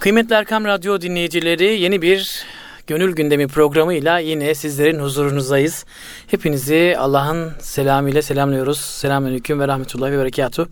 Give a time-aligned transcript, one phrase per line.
[0.00, 2.44] Kıymetli Erkam Radyo dinleyicileri yeni bir
[2.86, 5.84] Gönül Gündemi programıyla yine sizlerin huzurunuzdayız.
[6.26, 8.80] Hepinizi Allah'ın selamıyla selamlıyoruz.
[8.80, 10.68] Selamünaleyküm ve rahmetullahi ve berekatuhu.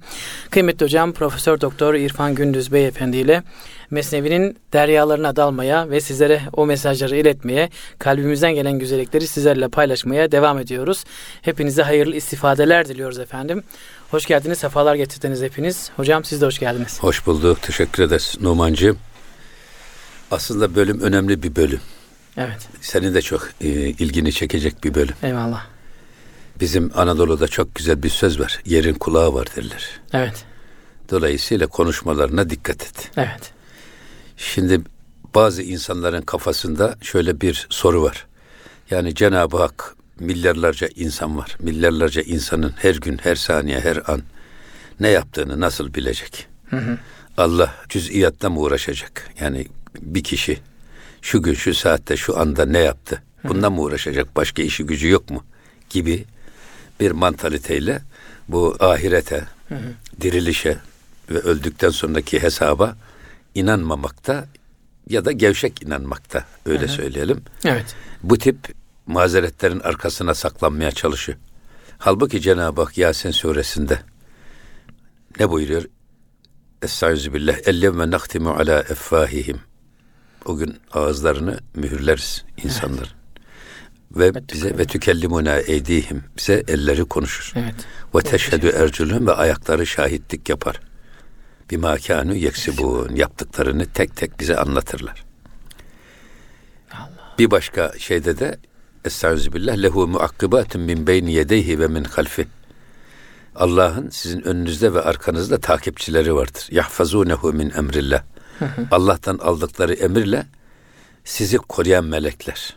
[0.51, 3.43] Kıymetli hocam Profesör Doktor İrfan Gündüz Beyefendi ile
[3.91, 11.05] Mesnevi'nin deryalarına dalmaya ve sizlere o mesajları iletmeye, kalbimizden gelen güzellikleri sizlerle paylaşmaya devam ediyoruz.
[11.43, 13.63] Hepinize hayırlı istifadeler diliyoruz efendim.
[14.11, 15.91] Hoş geldiniz, sefalar getirdiniz hepiniz.
[15.97, 17.03] Hocam siz de hoş geldiniz.
[17.03, 18.99] Hoş bulduk, teşekkür ederiz Numancığım.
[20.31, 21.81] Aslında bölüm önemli bir bölüm.
[22.37, 22.69] Evet.
[22.81, 25.15] Senin de çok e, ilgini çekecek bir bölüm.
[25.23, 25.67] Eyvallah.
[26.61, 28.61] Bizim Anadolu'da çok güzel bir söz var.
[28.65, 30.01] Yerin kulağı var derler.
[30.13, 30.45] Evet.
[31.11, 33.11] Dolayısıyla konuşmalarına dikkat et.
[33.17, 33.53] Evet.
[34.37, 34.81] Şimdi
[35.35, 38.27] bazı insanların kafasında şöyle bir soru var.
[38.91, 41.57] Yani Cenab-ı Hak milyarlarca insan var.
[41.61, 44.23] Milyarlarca insanın her gün, her saniye, her an
[45.01, 46.47] ne yaptığını nasıl bilecek?
[46.71, 46.99] Hı hı.
[47.39, 49.31] Allah cüz'iyatta mı uğraşacak?
[49.41, 49.67] Yani
[50.01, 50.59] bir kişi
[51.23, 53.23] şu gün şu saatte şu anda ne yaptı?
[53.45, 54.37] Bundan mı uğraşacak?
[54.37, 55.45] Başka işi gücü yok mu?
[55.91, 56.25] Gibi
[57.01, 58.03] bir mantaliteyle
[58.49, 59.93] bu ahirete, hı hı.
[60.21, 60.79] dirilişe
[61.31, 62.97] ve öldükten sonraki hesaba
[63.55, 64.47] inanmamakta
[65.09, 67.43] ya da gevşek inanmakta öyle hı söyleyelim.
[67.65, 67.95] Evet.
[68.23, 68.57] Bu tip
[69.07, 71.39] mazeretlerin arkasına saklanmaya çalışıyor.
[71.99, 73.99] Halbuki Cenab-ı Hak Yasin suresinde
[75.41, 75.85] ne buyuruyor?
[76.83, 77.57] Estaizu billah.
[77.65, 79.61] Ellevme naktimu ala effahihim.
[80.47, 83.15] O gün ağızlarını mühürleriz insanlar.
[84.17, 84.37] Evet.
[84.37, 86.25] Ve bize ve tükellimuna eydihim.
[86.37, 87.53] Bize elleri konuşur.
[87.57, 87.75] Evet.
[88.15, 90.81] Ve teşhedü erculun ve ayakları şahitlik yapar.
[91.71, 93.15] Bir makanu yeksibun.
[93.15, 95.25] Yaptıklarını tek tek bize anlatırlar.
[96.93, 97.35] Allah.
[97.39, 98.59] Bir başka şeyde de
[99.05, 102.47] Estağfirullah lehu muakkibatun min beyni yedeyhi ve min halfi.
[103.55, 106.69] Allah'ın sizin önünüzde ve arkanızda takipçileri vardır.
[106.71, 108.23] Yahfazunehu min emrillah.
[108.91, 110.47] Allah'tan aldıkları emirle
[111.25, 112.77] sizi koruyan melekler.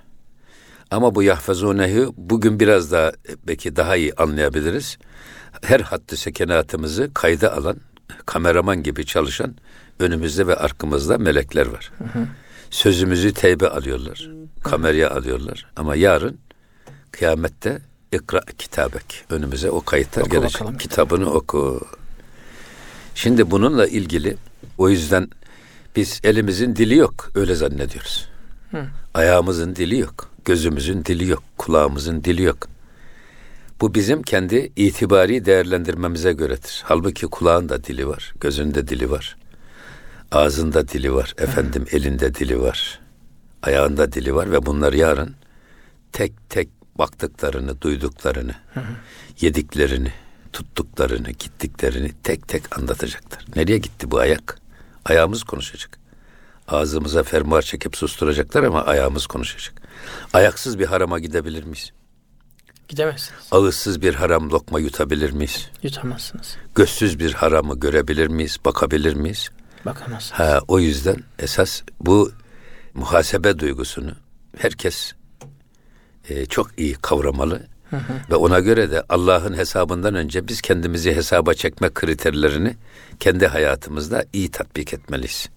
[0.92, 3.12] Ama bu yahfazunehu bugün biraz daha
[3.48, 4.98] belki daha iyi anlayabiliriz.
[5.62, 7.78] Her hattı sekenatımızı kayda alan,
[8.26, 9.56] kameraman gibi çalışan
[10.00, 11.92] önümüzde ve arkamızda melekler var.
[12.70, 14.30] Sözümüzü teybe alıyorlar.
[14.64, 15.66] Kameraya alıyorlar.
[15.76, 16.40] Ama yarın
[17.12, 17.82] kıyamette
[18.12, 19.26] ikra kitabek.
[19.30, 20.62] Önümüze o kayıtlar oku gelecek.
[20.62, 20.78] Bakalım.
[20.78, 21.88] Kitabını oku.
[23.16, 24.38] Şimdi bununla ilgili
[24.78, 25.30] o yüzden
[25.96, 28.30] biz elimizin dili yok öyle zannediyoruz.
[28.72, 28.86] Hı.
[29.14, 30.30] Ayağımızın dili yok.
[30.46, 31.44] Gözümüzün dili yok.
[31.58, 32.68] Kulağımızın dili yok.
[33.82, 36.84] Bu bizim kendi itibari değerlendirmemize göredir.
[36.86, 39.38] Halbuki kulağın da dili var, gözün de dili var.
[40.32, 43.00] Ağzında dili var, efendim elinde dili var.
[43.64, 45.36] Ayağında dili var ve bunlar yarın
[46.12, 48.56] tek tek baktıklarını, duyduklarını,
[49.42, 50.14] yediklerini,
[50.54, 53.46] tuttuklarını, gittiklerini tek tek anlatacaklar.
[53.56, 54.59] Nereye gitti bu ayak?
[55.10, 56.00] Ayağımız konuşacak.
[56.68, 59.82] Ağzımıza fermuar çekip susturacaklar ama ayağımız konuşacak.
[60.34, 61.92] Ayaksız bir harama gidebilir miyiz?
[62.88, 63.42] Gidemezsiniz.
[63.52, 65.70] Ağızsız bir haram lokma yutabilir miyiz?
[65.84, 66.58] Yutamazsınız.
[66.76, 68.58] Gözsüz bir haramı görebilir miyiz?
[68.66, 69.50] Bakabilir miyiz?
[69.86, 70.40] Bakamazsınız.
[70.40, 72.32] Ha, o yüzden esas bu
[72.94, 74.12] muhasebe duygusunu
[74.58, 75.14] herkes
[76.30, 77.68] e, çok iyi kavramalı.
[78.30, 82.76] Ve ona göre de Allah'ın hesabından önce biz kendimizi hesaba çekme kriterlerini
[83.20, 85.50] kendi hayatımızda iyi tatbik etmeliyiz.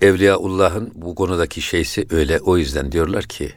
[0.00, 2.40] Evliyaullah'ın bu konudaki şeysi öyle.
[2.40, 3.52] O yüzden diyorlar ki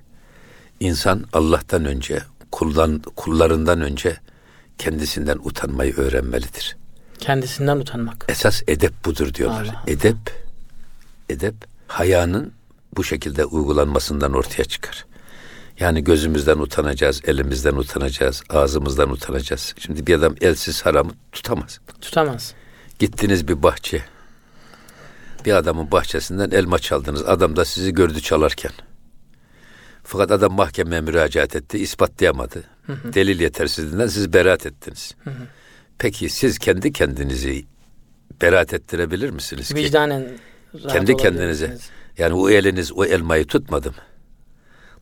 [0.80, 2.20] insan Allah'tan önce,
[2.52, 4.18] kullan, kullarından önce
[4.78, 6.78] kendisinden utanmayı öğrenmelidir.
[7.20, 8.26] Kendisinden utanmak.
[8.30, 9.66] Esas edep budur diyorlar.
[9.66, 9.84] Allah.
[9.88, 10.18] Edep,
[11.30, 11.56] edep
[11.88, 12.54] hayanın
[12.98, 15.06] bu şekilde uygulanmasından ortaya çıkar.
[15.80, 19.76] Yani gözümüzden utanacağız, elimizden utanacağız, ağzımızdan utanacağız.
[19.80, 21.80] Şimdi bir adam elsiz haramı tutamaz.
[22.02, 22.54] Tutamaz.
[23.00, 24.04] Gittiniz bir bahçe.
[25.46, 27.24] Bir adamın bahçesinden elma çaldınız.
[27.24, 28.72] Adam da sizi gördü çalarken.
[30.04, 32.64] Fakat adam mahkemeye müracaat etti, ispatlayamadı.
[32.86, 33.14] Hı hı.
[33.14, 35.16] Delil yetersizliğinden siz beraat ettiniz.
[35.24, 35.44] Hı hı.
[35.98, 37.66] Peki siz kendi kendinizi
[38.42, 40.28] beraat ettirebilir misiniz Vicdanen
[40.72, 40.88] ki?
[40.88, 41.78] Kendi kendinize.
[42.18, 43.96] Yani o eliniz o elmayı tutmadı mı?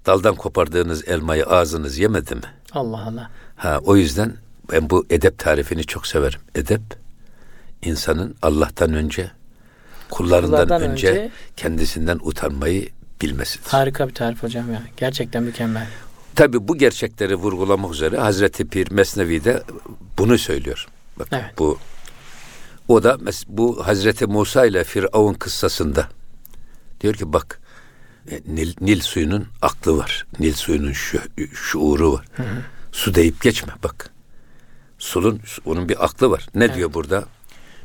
[0.08, 2.42] Daldan kopardığınız elmayı ağzınız yemedi mi?
[2.72, 3.30] Allah Allah.
[3.56, 4.34] Ha o yüzden
[4.72, 6.40] ben bu edep tarifini çok severim.
[6.56, 6.82] Edep
[7.82, 9.32] insanın Allah'tan önce
[10.10, 12.90] kullarından önce, önce kendisinden utanmayı
[13.22, 13.70] bilmesidir.
[13.70, 14.82] Harika bir tarif hocam ya.
[14.98, 15.88] Gerçekten mükemmel.
[16.36, 19.64] Tabi bu gerçekleri vurgulamak üzere Hazreti Pir Mesnevi'de
[20.18, 20.88] bunu söylüyor.
[21.20, 21.60] Bak evet.
[21.60, 21.78] bu
[22.88, 23.18] o da
[23.48, 26.08] bu Hazreti Musa ile Firavun kıssasında
[27.02, 27.60] diyor ki bak
[28.48, 30.26] Nil, Nil suyunun aklı var.
[30.40, 31.20] Nil suyunun şu,
[31.54, 32.26] şuuru var.
[32.36, 32.62] Hı hı.
[32.92, 34.10] Su deyip geçme bak.
[35.00, 36.48] Sulun onun bir aklı var.
[36.56, 36.76] Ne evet.
[36.76, 37.26] diyor burada?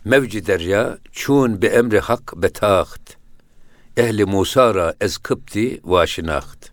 [0.05, 3.17] Mevci derya çun be emri hak betaht.
[3.97, 6.71] ehli Musara ez kıpti vaşinaht.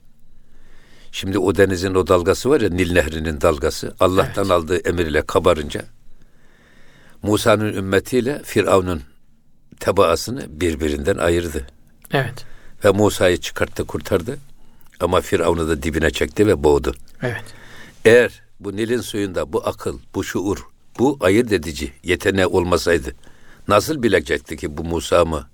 [1.11, 3.95] Şimdi o denizin o dalgası var ya Nil Nehri'nin dalgası.
[3.99, 4.51] Allah'tan evet.
[4.51, 5.85] aldığı emirle kabarınca
[7.23, 9.01] Musa'nın ümmetiyle Firavun'un
[9.79, 11.67] tebaasını birbirinden ayırdı.
[12.11, 12.48] Evet.
[12.85, 14.37] Ve Musa'yı çıkarttı, kurtardı.
[14.99, 16.93] Ama Firavun'u da dibine çekti ve boğdu.
[17.21, 17.43] Evet.
[18.05, 20.57] Eğer bu Nil'in suyunda bu akıl, bu şuur,
[20.99, 23.15] bu ayırt edici yeteneği olmasaydı
[23.67, 25.47] nasıl bilecekti ki bu Musa mı?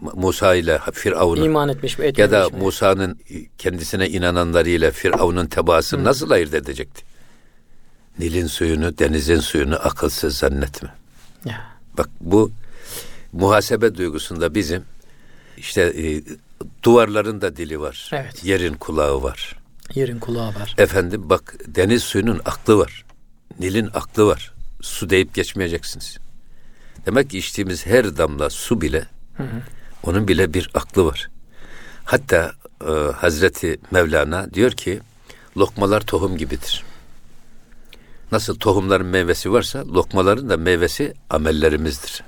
[0.00, 3.18] Musa ile Firavun'un iman etmiş mi, ya da Musa'nın
[3.58, 7.02] kendisine inananlarıyla Firavun'un tebaasını nasıl ayırt edecekti?
[8.18, 10.88] Nil'in suyunu, denizin suyunu akılsız zannetme.
[11.44, 11.60] Ya.
[11.98, 12.50] Bak bu
[13.32, 14.84] muhasebe duygusunda bizim
[15.56, 16.22] işte e,
[16.82, 18.10] duvarların da dili var.
[18.12, 18.44] Evet.
[18.44, 19.56] Yerin kulağı var.
[19.94, 20.74] Yerin kulağı var.
[20.78, 23.04] Efendim bak deniz suyunun aklı var.
[23.60, 24.52] Nil'in aklı var.
[24.82, 26.18] Su deyip geçmeyeceksiniz.
[27.06, 29.06] Demek ki içtiğimiz her damla su bile
[29.36, 29.62] hı hı.
[30.02, 31.30] onun bile bir aklı var.
[32.04, 35.00] Hatta e, Hazreti Mevlana diyor ki
[35.56, 36.84] lokmalar tohum gibidir.
[38.32, 42.24] Nasıl tohumların meyvesi varsa lokmaların da meyvesi amellerimizdir.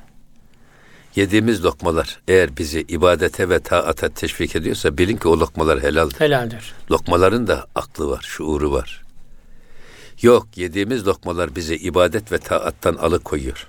[1.17, 6.21] Yediğimiz lokmalar eğer bizi ibadete ve taata teşvik ediyorsa bilin ki o lokmalar helaldir.
[6.21, 6.75] Helaldir.
[6.91, 9.05] Lokmaların da aklı var, şuuru var.
[10.23, 13.69] Yok, yediğimiz lokmalar bizi ibadet ve taattan alıkoyuyor.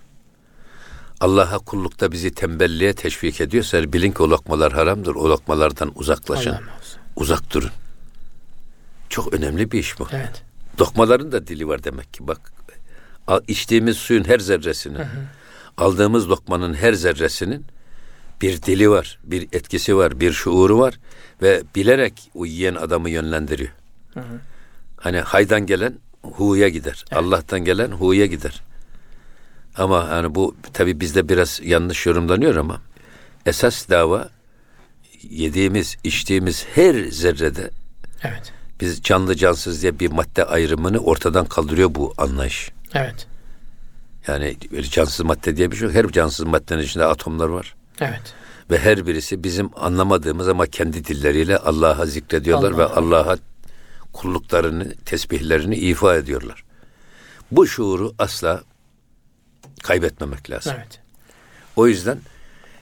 [1.19, 5.15] Allah'a kullukta bizi tembelliğe teşvik ediyorsa bilin ki o lokmalar haramdır.
[5.15, 6.57] O lokmalardan uzaklaşın.
[7.15, 7.71] Uzak durun.
[9.09, 10.07] Çok önemli bir iş bu.
[10.11, 10.43] Evet.
[10.79, 12.27] Lokmaların da dili var demek ki.
[12.27, 12.53] Bak
[13.47, 15.27] içtiğimiz suyun her zerresini, hı hı.
[15.77, 17.65] Aldığımız lokmanın her zerresinin
[18.41, 20.99] bir dili var, bir etkisi var, bir şuuru var
[21.41, 23.71] ve bilerek o yiyen adamı yönlendiriyor.
[24.13, 24.39] Hı hı.
[24.97, 25.93] Hani haydan gelen
[26.23, 27.05] hu'ya gider.
[27.11, 27.23] Evet.
[27.23, 28.61] Allah'tan gelen hu'ya gider.
[29.77, 32.81] Ama yani bu tabi bizde biraz yanlış yorumlanıyor ama
[33.45, 34.29] esas dava
[35.21, 37.69] yediğimiz, içtiğimiz her zerrede
[38.23, 38.53] evet.
[38.81, 42.71] biz canlı cansız diye bir madde ayrımını ortadan kaldırıyor bu anlayış.
[42.93, 43.27] Evet.
[44.27, 44.57] Yani
[44.91, 45.95] cansız madde diye bir şey yok.
[45.95, 47.75] Her cansız maddenin içinde atomlar var.
[48.01, 48.33] Evet.
[48.71, 52.77] Ve her birisi bizim anlamadığımız ama kendi dilleriyle Allah'a zikrediyorlar Allah.
[52.77, 53.37] ve Allah'a
[54.13, 56.63] kulluklarını, tesbihlerini ifa ediyorlar.
[57.51, 58.61] Bu şuuru asla
[59.83, 60.73] kaybetmemek lazım.
[60.77, 60.99] Evet.
[61.75, 62.17] O yüzden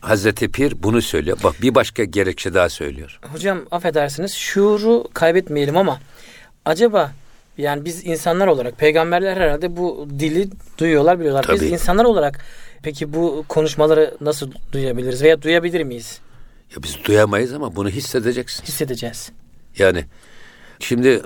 [0.01, 1.37] Hazreti Pir bunu söylüyor.
[1.43, 3.19] Bak bir başka gerekçe daha söylüyor.
[3.31, 5.99] Hocam affedersiniz şuuru kaybetmeyelim ama
[6.65, 7.11] acaba
[7.57, 11.43] yani biz insanlar olarak peygamberler herhalde bu dili duyuyorlar biliyorlar.
[11.43, 11.61] Tabii.
[11.61, 12.45] Biz insanlar olarak
[12.83, 16.19] peki bu konuşmaları nasıl duyabiliriz veya duyabilir miyiz?
[16.75, 18.63] Ya biz duyamayız ama bunu hissedeceksin.
[18.63, 19.31] Hissedeceğiz.
[19.77, 20.05] Yani
[20.79, 21.21] şimdi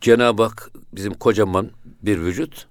[0.00, 1.70] Cenab-ı Hak bizim kocaman
[2.02, 2.66] bir vücut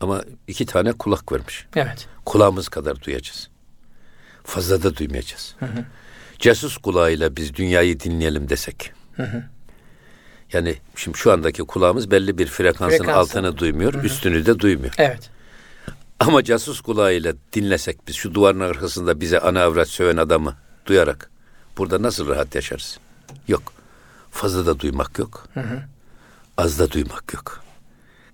[0.00, 1.66] ama iki tane kulak vermiş.
[1.76, 2.06] Evet.
[2.24, 3.50] Kulağımız kadar duyacağız.
[4.44, 5.54] Fazla da duymayacağız.
[5.58, 5.84] Hı hı.
[6.38, 8.92] Casus kulağıyla biz dünyayı dinleyelim desek.
[9.16, 9.44] Hı hı.
[10.52, 13.18] Yani şimdi şu andaki kulağımız belli bir frekansın Frekansı.
[13.18, 14.06] altını duymuyor, hı hı.
[14.06, 14.94] üstünü de duymuyor.
[14.98, 15.30] Evet.
[16.20, 20.56] Ama casus kulağıyla dinlesek biz şu duvarın arkasında bize ana avrat söven adamı
[20.86, 21.30] duyarak
[21.78, 22.98] burada nasıl rahat yaşarız?
[23.48, 23.62] Yok.
[24.30, 25.48] Fazla da duymak yok.
[25.54, 25.82] Hı hı.
[26.56, 27.64] Az da duymak yok.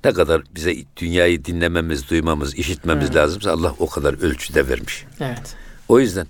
[0.05, 3.17] Ne kadar bize dünyayı dinlememiz, duymamız, işitmemiz hmm.
[3.17, 5.07] lazımsa Allah o kadar ölçüde vermiş.
[5.21, 5.57] Evet.
[5.89, 6.27] O yüzden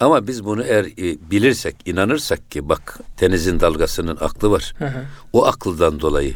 [0.00, 4.74] ama biz bunu eğer e, bilirsek, inanırsak ki bak denizin dalgasının aklı var.
[4.78, 5.04] Hı hı.
[5.32, 6.34] O akıldan dolayı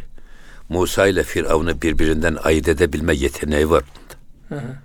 [0.68, 4.60] Musa ile Firavun'u birbirinden ayırt edebilme yeteneği var bunda.
[4.60, 4.76] Hı hı.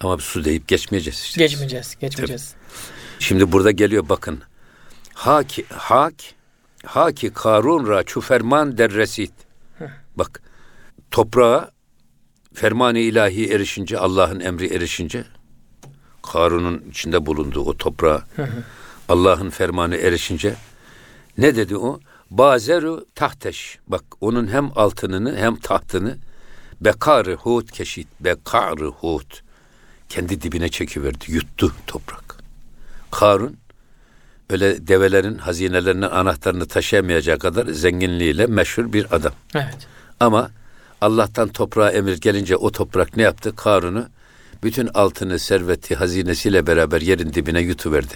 [0.00, 1.44] Ama su deyip geçmeyeceğiz işte.
[1.44, 2.52] Geçmeyeceğiz, geçmeyeceğiz.
[2.52, 3.24] Tabii.
[3.24, 4.42] Şimdi burada geliyor bakın.
[5.14, 6.14] Haki, hak,
[6.84, 9.32] haki karun ra çuferman derresit.
[10.16, 10.42] Bak
[11.10, 11.70] toprağa
[12.54, 15.24] fermani ilahi erişince, Allah'ın emri erişince,
[16.32, 18.22] Karun'un içinde bulunduğu o toprağa
[19.08, 20.54] Allah'ın fermanı erişince
[21.38, 22.00] ne dedi o?
[22.30, 23.78] Bazeru tahteş.
[23.88, 26.18] Bak onun hem altınını hem tahtını
[26.80, 28.08] bekarı hut keşit.
[28.20, 29.42] Bekarı hut.
[30.08, 31.24] Kendi dibine çekiverdi.
[31.28, 32.36] Yuttu toprak.
[33.10, 33.56] Karun
[34.50, 39.32] öyle develerin hazinelerinin anahtarını taşıyamayacağı kadar zenginliğiyle meşhur bir adam.
[39.54, 39.86] Evet.
[40.20, 40.50] Ama
[41.00, 43.56] Allah'tan toprağa emir gelince o toprak ne yaptı?
[43.56, 44.08] Karun'u
[44.62, 48.14] bütün altını, serveti, hazinesiyle beraber yerin dibine yutuverdi.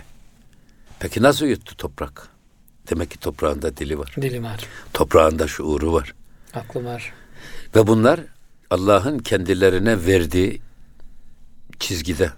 [1.01, 2.29] Peki nasıl yuttu toprak?
[2.91, 4.15] Demek ki toprağında dili var.
[4.21, 4.67] Dili var.
[4.93, 6.15] Toprağında şuuru var.
[6.55, 7.13] Aklı var.
[7.77, 8.21] Ve bunlar
[8.71, 10.61] Allah'ın kendilerine verdiği
[11.79, 12.31] çizgide.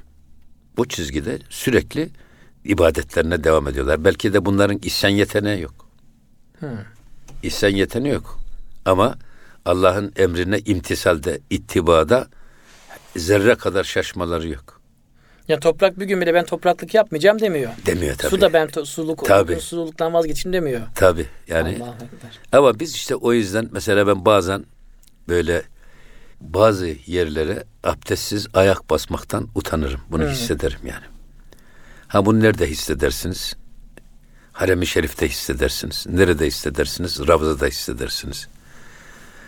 [0.76, 2.11] Bu çizgide sürekli
[2.64, 4.04] ibadetlerine devam ediyorlar.
[4.04, 5.88] Belki de bunların isyan yeteneği yok.
[6.58, 6.68] Hmm.
[7.42, 8.40] İsyan yeteneği yok.
[8.84, 9.18] Ama
[9.64, 12.28] Allah'ın emrine imtisalde, ittibada
[13.16, 14.80] zerre kadar şaşmaları yok.
[15.49, 17.71] Ya toprak bir gün bile ben topraklık yapmayacağım demiyor.
[17.87, 18.30] Demiyor tabii.
[18.30, 19.61] Su da ben to- suluk, Tabii.
[19.61, 20.80] suluktan vazgeçeyim demiyor.
[20.94, 21.78] Tabii yani
[22.52, 24.64] ama biz işte o yüzden mesela ben bazen
[25.28, 25.62] böyle
[26.40, 30.00] bazı yerlere abdestsiz ayak basmaktan utanırım.
[30.11, 31.04] Bunu hissederim yani.
[32.09, 33.56] Ha bunu nerede hissedersiniz?
[34.52, 36.06] Harem-i Şerif'te hissedersiniz.
[36.09, 37.28] Nerede hissedersiniz?
[37.28, 38.49] Ravza'da hissedersiniz.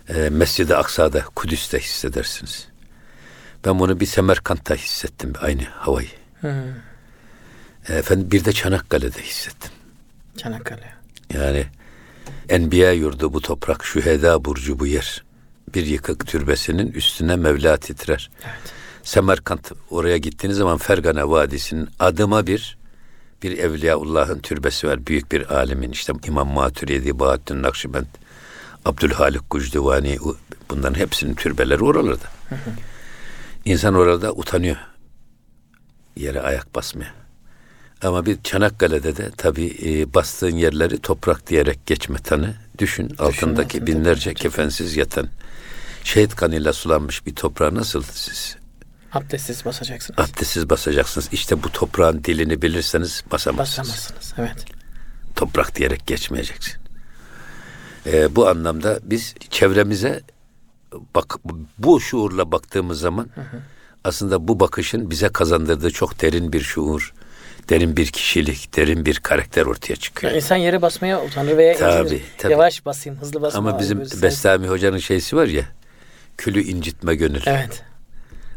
[0.08, 2.68] Ee, Mescid-i Aksa'da, Kudüs'te hissedersiniz.
[3.66, 6.08] Ben bunu bir Semerkant'ta hissettim aynı havayı.
[6.40, 6.64] Hı.
[7.88, 9.70] Ee, Efendim bir de Çanakkale'de hissettim.
[10.36, 10.92] Çanakkale.
[11.34, 11.66] Yani
[12.48, 15.24] Enbiya yurdu bu toprak, şüheda burcu bu yer.
[15.74, 18.30] Bir yıkık türbesinin üstüne Mevla titrer.
[18.44, 18.72] Evet.
[19.02, 22.78] Semerkant oraya gittiğiniz zaman Fergana Vadisi'nin adıma bir
[23.42, 25.06] bir Evliyaullah'ın türbesi var.
[25.06, 28.06] Büyük bir alimin işte İmam Maturidi, Bahattin Nakşibend,
[28.84, 30.18] Abdülhalik Gucdivani
[30.70, 32.26] bunların hepsinin türbeleri oralarda.
[33.66, 34.76] İnsan orada utanıyor
[36.16, 37.14] yere ayak basmaya.
[38.02, 42.54] Ama bir Çanakkale'de de tabii e, bastığın yerleri toprak diyerek geçme tanı.
[42.78, 45.28] Düşün altındaki altında binlerce bir kefensiz yatan
[46.04, 48.56] şehit kanıyla sulanmış bir toprağı nasıl siz
[49.12, 50.18] Abdestsiz basacaksınız.
[50.20, 51.28] abdestsiz basacaksınız.
[51.32, 53.88] İşte bu toprağın dilini bilirseniz basamazsınız.
[53.88, 54.34] Basamazsınız.
[54.38, 54.64] Evet.
[55.36, 56.74] Toprak diyerek geçmeyeceksin.
[58.06, 60.22] Ee, bu anlamda biz çevremize
[61.14, 61.36] bak
[61.78, 63.28] bu şuurla baktığımız zaman
[64.04, 67.12] aslında bu bakışın bize kazandırdığı çok derin bir şuur,
[67.68, 70.32] derin bir kişilik, derin bir karakter ortaya çıkıyor.
[70.32, 72.52] Ya insan yere basmaya utanır veya Tabii, tabii.
[72.52, 73.58] Yavaş basayım, hızlı basma.
[73.58, 75.64] Ama bizim Böyle Bestami Hoca'nın şeysi var ya,
[76.36, 77.42] külü incitme gönül.
[77.46, 77.82] Evet.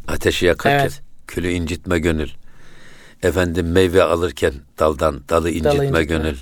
[0.07, 1.01] Ateşi yakarken Evet.
[1.27, 2.29] külü incitme gönül.
[3.23, 6.03] Efendim meyve alırken daldan dalı incitme, incitme.
[6.03, 6.37] gönül.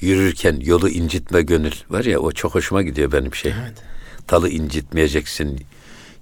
[0.00, 1.72] Yürürken yolu incitme gönül.
[1.90, 3.52] Var ya o çok hoşuma gidiyor benim şey.
[3.62, 3.78] Evet.
[4.30, 5.66] Dalı incitmeyeceksin,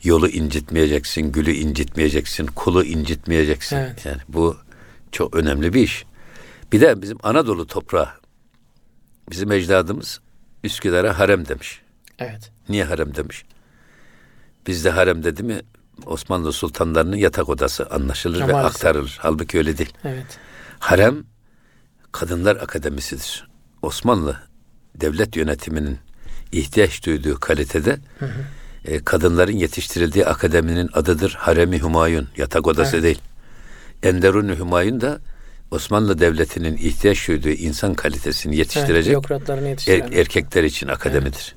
[0.03, 3.77] yolu incitmeyeceksin, gülü incitmeyeceksin, kulu incitmeyeceksin.
[3.77, 4.07] Evet.
[4.07, 4.57] Yani bu
[5.13, 6.05] çok önemli bir iş.
[6.73, 8.09] Bir de bizim Anadolu toprağı.
[9.31, 10.21] Bizim ecdadımız
[10.65, 11.81] Üsküdar'a harem demiş.
[12.19, 12.51] Evet.
[12.69, 13.45] Niye harem demiş?
[14.67, 15.61] Bizde harem dedi mi
[16.07, 18.77] Osmanlı sultanlarının yatak odası anlaşılır Ha, ve maalesef.
[18.77, 19.19] aktarılır.
[19.21, 19.93] Halbuki öyle değil.
[20.05, 20.39] Evet.
[20.79, 21.25] Harem
[22.13, 23.49] kadınlar akademisidir.
[23.83, 24.37] Osmanlı
[24.95, 25.99] devlet yönetiminin
[26.53, 27.99] ihtiyaç duyduğu kalitede
[28.85, 32.29] e, kadınların yetiştirildiği akademinin adıdır Haremi Hümayun.
[32.37, 33.05] Yatak odası Evet.
[33.05, 33.19] değil.
[34.03, 35.19] Enderun Hümayun da
[35.71, 38.59] Osmanlı Devleti'nin ihtiyaç duyduğu insan kalitesini Evet.
[38.59, 41.55] yetiştirecek Bürokratlarını Er- erkekler için akademidir.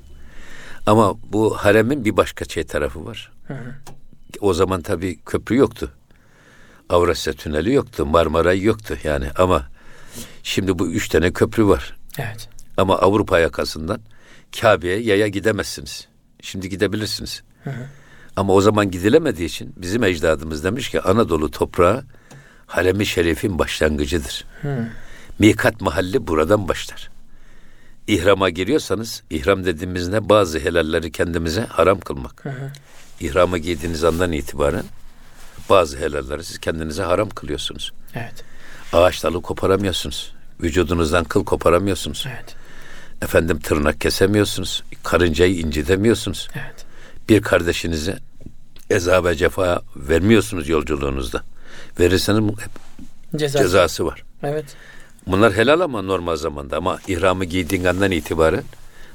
[0.86, 3.32] Ama bu haremin bir başka şey tarafı var.
[4.40, 5.90] O zaman tabii köprü yoktu.
[6.88, 9.66] Avrasya Tüneli yoktu, Marmaray yoktu yani ama
[10.42, 11.96] şimdi bu üç tane köprü var.
[12.18, 12.48] Evet.
[12.76, 14.00] Ama Avrupa yakasından
[14.60, 16.08] Kabe'ye yaya gidemezsiniz.
[16.42, 17.42] Şimdi gidebilirsiniz.
[18.36, 22.04] Ama o zaman gidilemediği için bizim ecdadımız demiş ki Anadolu toprağı
[22.66, 24.44] haremi şerifin başlangıcıdır.
[25.38, 27.10] Mikat mahalli buradan başlar.
[28.06, 30.28] İhrama giriyorsanız, ihram dediğimiz ne?
[30.28, 32.44] Bazı helalleri kendimize haram kılmak.
[33.20, 34.84] İhrama giydiğiniz andan itibaren
[35.68, 37.92] bazı helalleri siz kendinize haram kılıyorsunuz.
[38.14, 38.44] Evet.
[38.92, 40.32] Ağaç dalı koparamıyorsunuz.
[40.62, 42.26] Vücudunuzdan kıl koparamıyorsunuz.
[42.28, 42.61] Evet.
[43.22, 44.82] Efendim tırnak kesemiyorsunuz.
[45.02, 46.48] Karıncayı incitemiyorsunuz.
[46.54, 46.84] Evet.
[47.28, 48.18] Bir kardeşinize
[48.90, 51.42] eza ve cefa vermiyorsunuz yolculuğunuzda.
[52.00, 52.54] Verirseniz
[53.36, 53.64] Cezası.
[53.64, 54.24] cezası var.
[54.42, 54.64] Evet.
[55.26, 58.64] Bunlar helal ama normal zamanda ama ihramı giydiğin andan itibaren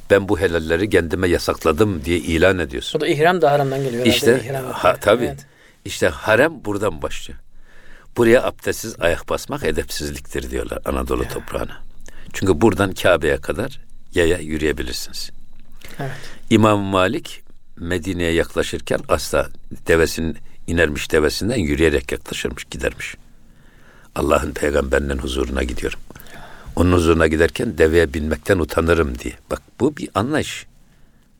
[0.09, 2.99] ben bu helalleri kendime yasakladım diye ilan ediyorsun.
[2.99, 4.05] O da ihram da haramdan geliyor.
[4.05, 5.25] İşte ihram ha, tabii.
[5.25, 5.45] Evet.
[5.85, 7.39] İşte harem buradan başlıyor.
[8.17, 11.77] Buraya abdestsiz ayak basmak edepsizliktir diyorlar Anadolu toprağına.
[12.33, 15.31] Çünkü buradan Kabe'ye kadar yaya yürüyebilirsiniz.
[15.99, 16.11] Evet.
[16.49, 17.43] İmam Malik
[17.79, 19.49] Medine'ye yaklaşırken asla
[19.87, 20.37] devesinin
[20.67, 23.15] inermiş devesinden yürüyerek yaklaşırmış gidermiş.
[24.15, 25.99] Allah'ın peygamberinin huzuruna gidiyorum.
[26.75, 29.33] Onun huzuruna giderken deveye binmekten utanırım diye.
[29.51, 30.65] Bak bu bir anlayış.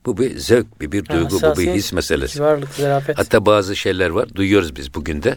[0.06, 2.38] Bu bir zevk, bir, bir duygu, bu bir his meselesi.
[2.38, 3.18] Zarafet.
[3.18, 4.34] Hatta bazı şeyler var.
[4.34, 5.36] Duyuyoruz biz bugün de.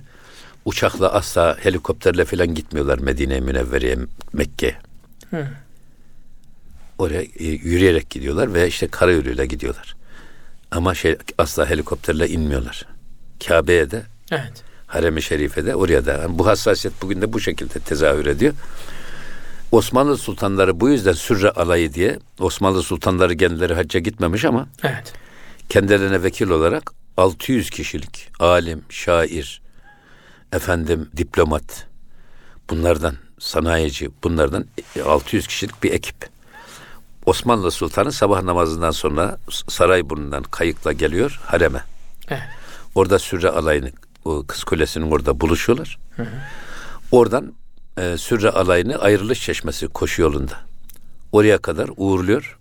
[0.66, 3.98] Uçakla asla helikopterle falan gitmiyorlar Medine Münevvere'ye,
[4.34, 4.76] Mekke'ye.
[7.02, 9.96] Oraya e, yürüyerek gidiyorlar veya işte karayoluyla gidiyorlar.
[10.72, 12.86] Ama şey asla helikopterle inmiyorlar.
[13.48, 14.64] Kabe'ye de, Evet.
[14.88, 16.12] Harem-i Şerife'de, oraya da.
[16.12, 18.54] Yani bu hassasiyet bugün de bu şekilde tezahür ediyor.
[19.72, 25.14] Osmanlı sultanları bu yüzden sürre alayı diye Osmanlı sultanları kendileri hacca gitmemiş ama Evet.
[25.70, 29.62] kendilerine vekil olarak 600 kişilik alim, şair,
[30.54, 31.88] efendim diplomat,
[32.70, 34.66] bunlardan sanayici, bunlardan
[35.06, 36.16] 600 kişilik bir ekip.
[37.26, 39.38] Osmanlı Sultanı sabah namazından sonra
[39.70, 41.84] Sarayburnu'ndan kayıkla geliyor hareme.
[42.30, 42.42] Evet.
[42.96, 43.92] Orada sürre alayını
[44.26, 46.00] o Kız Kulesi'nin orada buluşuyorlar.
[47.12, 47.54] Oradan
[47.98, 50.54] e, Sürre alayını ayrılış çeşmesi koşu yolunda.
[51.32, 52.58] Oraya kadar uğurluyor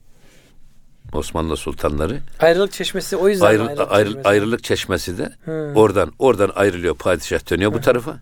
[1.12, 2.18] Osmanlı sultanları.
[2.40, 4.28] Ayrılık çeşmesi o yüzden Ayrı, ayrılık, ayrı- çeşmesi.
[4.28, 5.32] ayrılık çeşmesi de
[5.74, 8.18] oradan oradan ayrılıyor padişah dönüyor bu tarafa.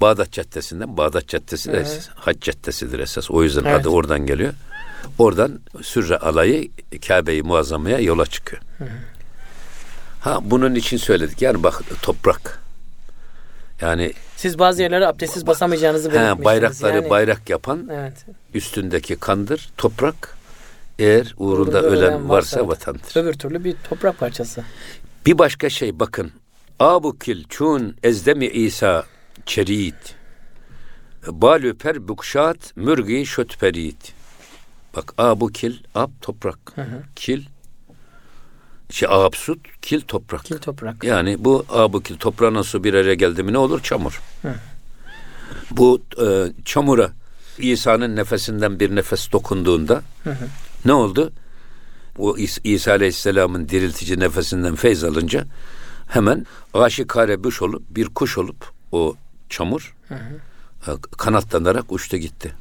[0.00, 2.10] Bağdat Caddesi'nden Bağdat Caddesi de Evet.
[2.14, 3.30] Hac Caddesi'dir esas.
[3.30, 3.80] O yüzden Evet.
[3.80, 4.52] adı oradan geliyor.
[5.18, 6.70] Oradan Sürre alayı
[7.08, 8.62] Kabe'yi muazzamaya yola çıkıyor.
[10.20, 11.42] Ha bunun için söyledik.
[11.42, 12.62] Yani bak toprak.
[13.80, 16.44] Yani Siz bazı yerlere abdestsiz basamayacağınızı he, belirtmiştiniz.
[16.44, 18.26] bayrakları yani, bayrak yapan Evet.
[18.54, 20.36] üstündeki kandır toprak.
[20.98, 23.16] Eğer uğrunda Uğrunda ölen ölen varsa varsa vatandır.
[23.16, 24.64] Öbür türlü bir toprak parçası.
[25.26, 26.32] Bir başka şey bakın.
[26.78, 29.04] Abukil çun ezdemi İsa
[29.46, 30.14] çerit.
[31.26, 34.12] Balü per bukşat mürgi şötperit.
[34.96, 36.58] Bak abukil ab toprak.
[37.16, 37.42] Kil
[38.90, 40.44] şey absut kil toprak.
[40.44, 41.04] Kil toprak.
[41.04, 43.80] Yani bu abukil toprağına su bir araya geldi mi ne olur?
[43.82, 44.20] Çamur.
[45.70, 47.12] Bu e, çamura
[47.58, 50.02] İsa'nın nefesinden bir nefes dokunduğunda
[50.84, 51.32] ne oldu?
[52.18, 55.44] O İs- İsa Aleyhisselam'ın diriltici nefesinden feyz alınca
[56.08, 59.14] hemen aşikare büş olup bir kuş olup o
[59.48, 59.96] çamur
[60.86, 62.54] e, kanatlanarak uçtu gitti.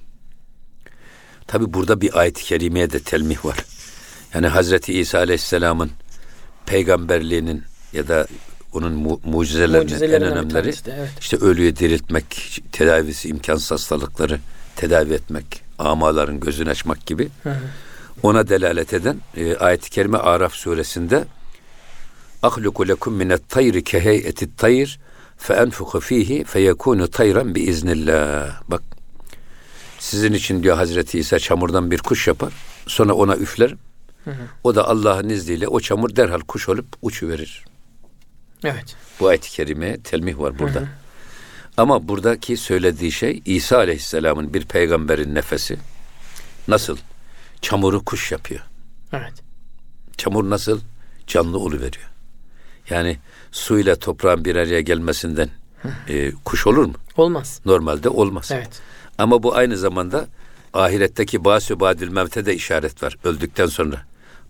[1.52, 3.58] Tabi burada bir ayet-i kerimeye de telmih var.
[4.34, 5.92] Yani Hazreti İsa Aleyhisselam'ın
[6.66, 8.28] peygamberliğinin ya da
[8.74, 11.10] onun mu- mucizelerinin en önemleri tanesi evet.
[11.20, 14.40] işte ölüyü diriltmek, tedavisi imkansız hastalıkları
[14.76, 17.30] tedavi etmek, amaların gözünü açmak gibi
[18.24, 21.26] ona delalet eden e, ayet-i kerime Araf suresinde
[22.44, 25.00] ahluku lekum minet tayri keheyeti tayr
[25.38, 28.62] fe enfuku fihi feyekunu tayran bi iznillah.
[28.68, 28.82] Bak
[30.02, 32.54] sizin için diyor Hazreti İsa çamurdan bir kuş yapar.
[32.88, 33.76] Sonra ona üfler.
[34.64, 37.66] O da Allah'ın izniyle o çamur derhal kuş olup uçuverir.
[38.64, 38.96] Evet.
[39.20, 40.84] Bu ayet-i kerimeye telmih var burada.
[41.78, 45.78] Ama buradaki söylediği şey İsa Aleyhisselam'ın bir peygamberin nefesi
[46.68, 46.98] nasıl
[47.62, 48.62] çamuru kuş yapıyor.
[49.14, 49.34] Evet.
[50.18, 50.82] Çamur nasıl
[51.28, 52.10] canlı oluveriyor.
[52.90, 53.18] Yani
[53.52, 55.50] suyla toprağın bir araya gelmesinden
[56.08, 56.94] e, kuş olur mu?
[57.18, 57.62] Olmaz.
[57.66, 58.50] Normalde olmaz.
[58.54, 58.82] Evet.
[59.22, 60.28] Ama bu aynı zamanda
[60.74, 64.02] ahiretteki basü badil mevte de işaret var öldükten sonra.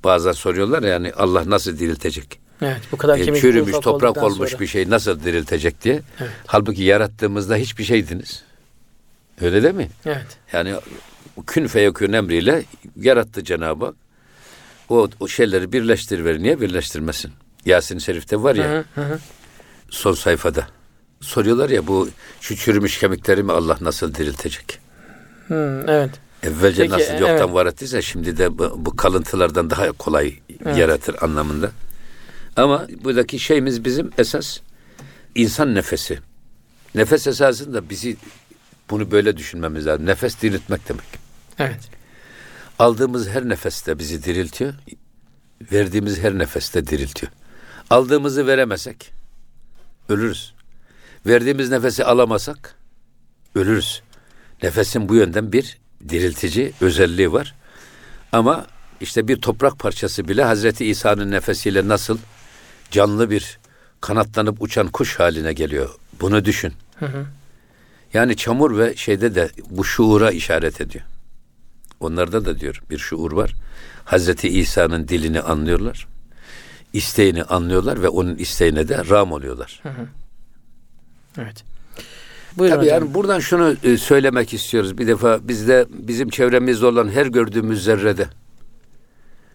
[0.04, 2.40] Bazen soruyorlar ya, yani Allah nasıl diriltecek?
[2.62, 2.82] Evet.
[2.92, 4.62] Bu kadar E, kemik çürümüş toprak olmuş sonra.
[4.62, 6.02] bir şey nasıl diriltecek diye.
[6.20, 6.32] Evet.
[6.48, 8.44] Halbuki yarattığımızda hiçbir şeydiniz.
[9.42, 9.90] Öyle değil mi?
[10.06, 10.38] Evet.
[10.54, 10.76] Yani
[11.48, 12.64] kün feyekün emriyle
[12.96, 13.96] yarattı Cenab-ı Hak.
[14.90, 16.40] O, o şeyleri birleştiriver.
[16.40, 17.32] Niye birleştirmesin?
[17.66, 19.20] Yasin-i Şerif'te var ya Hı hı hı.
[19.90, 20.68] son sayfada.
[21.22, 22.10] Soruyorlar ya bu
[22.42, 24.80] şu çürümüş kemikleri mi Allah nasıl diriltecek?
[25.48, 26.10] Hı, evet.
[26.44, 27.54] Evvelce Peki, nasıl e, yoktan evet.
[27.54, 30.40] var ettiyse şimdi de bu, bu kalıntılardan daha kolay
[30.76, 31.72] yaratır anlamında.
[32.56, 34.60] Ama buradaki şeyimiz bizim esas
[35.36, 36.20] insan nefesi.
[36.96, 38.18] Nefes esasında bizi
[38.90, 40.06] bunu böyle düşünmemiz lazım.
[40.06, 41.06] Nefes diriltmek demek.
[41.60, 41.90] Evet.
[42.80, 44.74] Aldığımız her nefeste bizi diriltiyor.
[45.72, 47.32] Verdiğimiz her nefeste diriltiyor.
[47.90, 49.12] Aldığımızı veremesek
[50.10, 50.54] ölürüz.
[51.26, 52.76] Verdiğimiz nefesi alamasak
[53.56, 54.02] ölürüz.
[54.64, 55.78] Nefesin bu yönden bir
[56.10, 57.56] diriltici özelliği var.
[58.32, 58.66] Ama
[59.02, 62.18] işte bir toprak parçası bile Hazreti İsa'nın nefesiyle nasıl
[62.92, 63.60] canlı bir
[64.02, 65.90] kanatlanıp uçan kuş haline geliyor.
[66.22, 66.74] Bunu düşün.
[68.14, 71.06] Yani çamur ve şeyde de bu şuura işaret ediyor.
[72.00, 73.54] Onlarda da diyor bir şuur var.
[74.06, 76.08] Hazreti İsa'nın dilini anlıyorlar.
[76.94, 79.82] isteğini anlıyorlar ve onun isteğine de ram oluyorlar.
[81.38, 81.64] Evet.
[82.58, 83.02] Buyurun Tabii hocam.
[83.02, 84.98] yani buradan şunu e, söylemek istiyoruz.
[84.98, 88.28] Bir defa bizde bizim çevremizde olan her gördüğümüz zerrede,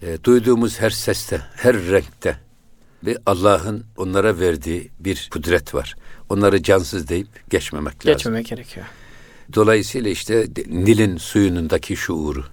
[0.02, 2.36] e, duyduğumuz her seste, her renkte
[3.02, 5.94] bir Allah'ın onlara verdiği bir kudret var.
[6.28, 8.12] Onları cansız deyip geçmemek lazım.
[8.12, 8.86] Geçmemek gerekiyor.
[9.54, 12.44] Dolayısıyla işte Nil'in suyunundaki şuuru,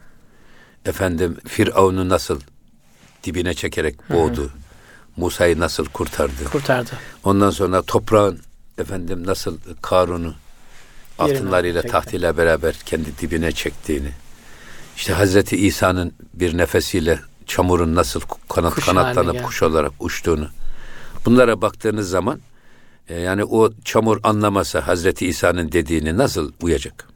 [0.85, 2.39] efendim Firavun'u nasıl
[3.23, 4.51] dibine çekerek boğdu,
[5.17, 6.91] Musa'yı nasıl kurtardı, Kurtardı.
[7.23, 8.39] ondan sonra toprağın
[8.77, 10.33] efendim nasıl Karun'u
[11.19, 14.11] altınlarıyla tahtıyla beraber kendi dibine çektiğini,
[14.97, 20.47] işte Hazreti İsa'nın bir nefesiyle çamurun nasıl kanat Kuş kanatlanıp kuş olarak uçtuğunu,
[21.25, 22.39] bunlara baktığınız zaman
[23.09, 27.07] e, yani o çamur anlamasa Hazreti İsa'nın dediğini nasıl uyacak?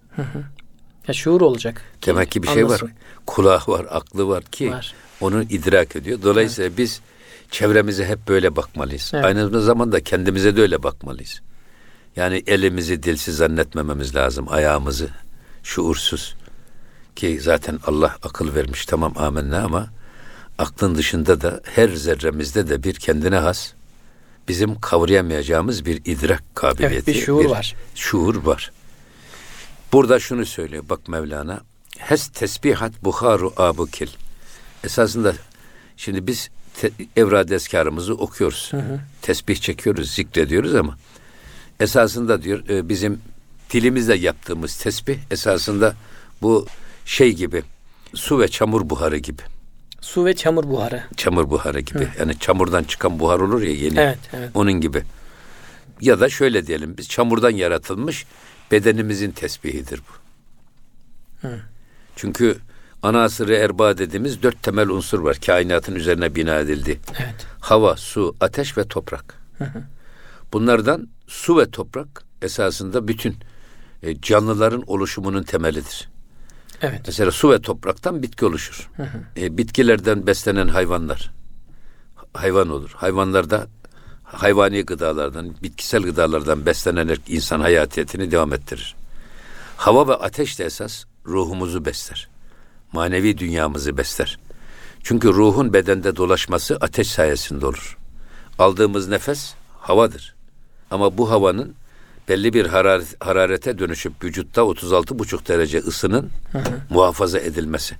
[1.08, 1.82] Ya şuur olacak.
[2.06, 2.82] Demek ki bir şey var.
[3.26, 4.94] Kulağı var, aklı var ki Var.
[5.22, 6.20] onu idrak ediyor.
[6.24, 7.02] Dolayısıyla biz
[7.52, 9.12] çevremize hep böyle bakmalıyız.
[9.14, 9.26] Evet.
[9.26, 11.42] Aynı zamanda kendimize de öyle bakmalıyız.
[12.16, 14.46] Yani elimizi dilsiz zannetmememiz lazım.
[14.50, 15.10] Ayağımızı
[15.64, 16.36] şuursuz.
[17.16, 19.88] Ki zaten Allah akıl vermiş tamam amenna ama
[20.58, 23.74] aklın dışında da her zerremizde de bir kendine has
[24.48, 26.96] bizim kavrayamayacağımız bir idrak kabiliyeti.
[26.96, 27.76] Evet, bir şuur var.
[27.96, 28.72] Şuur var.
[29.94, 31.62] Burada şunu söylüyor bak Mevlana.
[31.98, 34.08] Hes tesbihat buharu abukil.
[34.84, 35.34] Esasında
[35.98, 38.68] şimdi biz te, evrad eskarımızı okuyoruz.
[38.72, 39.00] Hı hı.
[39.22, 40.98] Tesbih çekiyoruz, zikrediyoruz ama
[41.80, 43.22] esasında diyor e, bizim
[43.70, 45.96] dilimizle yaptığımız tesbih esasında
[46.42, 46.68] bu
[47.06, 47.64] şey gibi
[48.14, 49.42] su ve çamur buharı gibi.
[50.02, 51.04] Su ve çamur buharı.
[51.18, 52.06] Çamur buharı gibi.
[52.06, 52.10] Hı.
[52.20, 54.00] Yani çamurdan çıkan buhar olur ya yeni.
[54.00, 54.50] Evet, evet.
[54.54, 55.04] Onun gibi.
[56.02, 58.26] Ya da şöyle diyelim biz çamurdan yaratılmış
[58.72, 61.48] bedenimizin tesbihidir bu.
[61.48, 61.60] Hı.
[62.16, 62.58] Çünkü
[63.08, 65.38] ana asırı erba dediğimiz dört temel unsur var.
[65.46, 67.00] Kainatın üzerine bina edildi.
[67.20, 67.48] Evet.
[67.60, 69.34] Hava, su, ateş ve toprak.
[69.58, 69.84] Hı hı.
[70.54, 73.36] Bunlardan su ve toprak esasında bütün
[74.04, 76.10] e, canlıların oluşumunun temelidir.
[76.82, 77.02] Evet.
[77.08, 78.90] Mesela su ve topraktan bitki oluşur.
[78.96, 79.18] Hı hı.
[79.38, 81.32] E, bitkilerden beslenen hayvanlar
[82.34, 82.92] hayvan olur.
[82.96, 83.68] Hayvanlarda
[84.24, 88.96] hayvani gıdalardan, bitkisel gıdalardan beslenerek insan hayatiyetini devam ettirir.
[89.78, 92.30] Hava ve ateş de esas ruhumuzu besler.
[92.92, 94.40] Manevi dünyamızı besler.
[95.04, 97.98] Çünkü ruhun bedende dolaşması ateş sayesinde olur.
[98.60, 100.36] Aldığımız nefes havadır.
[100.92, 101.76] Ama bu havanın
[102.30, 106.82] belli bir hararet, hararete dönüşüp vücutta 36,5 derece ısının hı hı.
[106.90, 107.96] muhafaza edilmesi.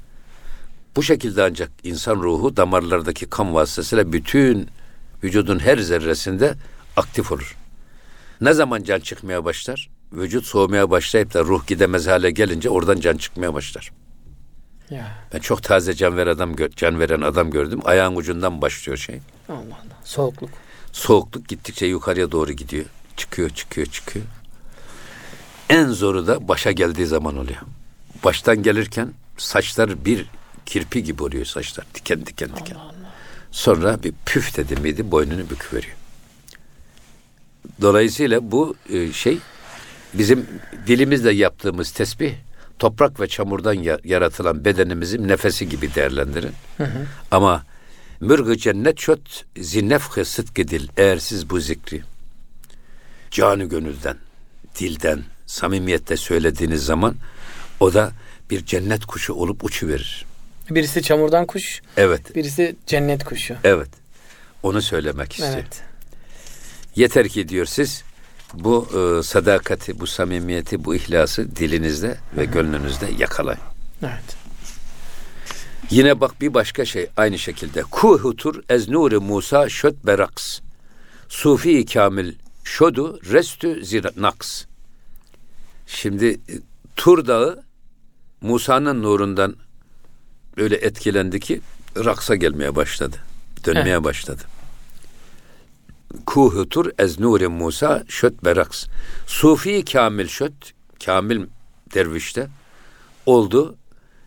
[0.96, 4.68] Bu şekilde ancak insan ruhu damarlardaki kan vasıtasıyla bütün
[5.24, 6.56] vücudun her zerresinde
[6.96, 7.56] aktif olur.
[8.42, 9.90] Ne zaman can çıkmaya başlar?
[10.14, 13.92] Vücut soğumaya başlayıp da ruh gidemez hale gelince oradan can çıkmaya başlar.
[14.90, 15.08] Ya.
[15.34, 17.80] Ben çok taze can veren adam can veren adam gördüm.
[17.86, 19.20] Ayağın ucundan başlıyor şey.
[19.50, 19.98] Allah Allah.
[20.04, 20.50] Soğukluk.
[20.92, 22.86] Soğukluk gittikçe yukarıya doğru gidiyor.
[23.18, 24.26] Çıkıyor, çıkıyor, çıkıyor.
[25.70, 27.62] En zoru da başa geldiği zaman oluyor.
[28.24, 30.26] Baştan gelirken saçlar bir
[30.66, 31.86] kirpi gibi oluyor saçlar.
[31.96, 32.76] Diken diken diken.
[32.76, 33.14] Allah Allah.
[33.52, 35.96] Sonra bir püf dedi miydi boynunu büküveriyor.
[37.82, 39.38] Dolayısıyla bu e, şey
[40.14, 40.48] bizim
[40.88, 42.34] dilimizle yaptığımız tesbih
[42.80, 46.54] toprak ve çamurdan yaratılan bedenimizin nefesi gibi değerlendirin.
[46.78, 47.06] Hı hı.
[47.32, 47.64] Ama
[48.22, 52.04] mürgü cennet çöt zinnefhe sıdkidil eğer siz bu zikri
[53.32, 54.18] canı gönülden,
[54.80, 57.16] dilden, samimiyette söylediğiniz zaman
[57.80, 58.12] o da
[58.50, 60.26] bir cennet kuşu olup uçuverir.
[60.70, 61.82] Birisi çamurdan kuş.
[61.98, 62.36] Evet.
[62.36, 63.56] Birisi cennet kuşu.
[63.64, 63.90] Evet.
[64.64, 65.54] Onu söylemek istiyor.
[65.54, 65.82] Evet.
[66.96, 68.04] Yeter ki diyor siz
[68.54, 72.52] bu e, sadakati, bu samimiyeti, bu ihlası dilinizde ve Hı-hı.
[72.52, 73.62] gönlünüzde yakalayın.
[74.04, 74.38] Evet.
[75.90, 77.82] Yine bak bir başka şey aynı şekilde.
[77.82, 80.60] Kuhutur ez nuri Musa şöt beraks.
[81.30, 82.34] Sufi kamil
[82.64, 83.82] şodu restü
[84.18, 84.64] naks.
[85.88, 86.54] Şimdi e,
[86.96, 87.64] Tur Dağı
[88.42, 89.56] Musa'nın nurundan
[90.58, 91.62] öyle etkilendi ki
[92.06, 93.18] raksa gelmeye başladı.
[93.66, 94.04] Dönmeye evet.
[94.04, 94.42] başladı.
[96.26, 98.86] Kuhutur ez nuri Musa şöt beraks.
[99.28, 100.74] Sufi kamil şöt,
[101.06, 101.46] kamil
[101.94, 102.48] dervişte
[103.26, 103.76] oldu.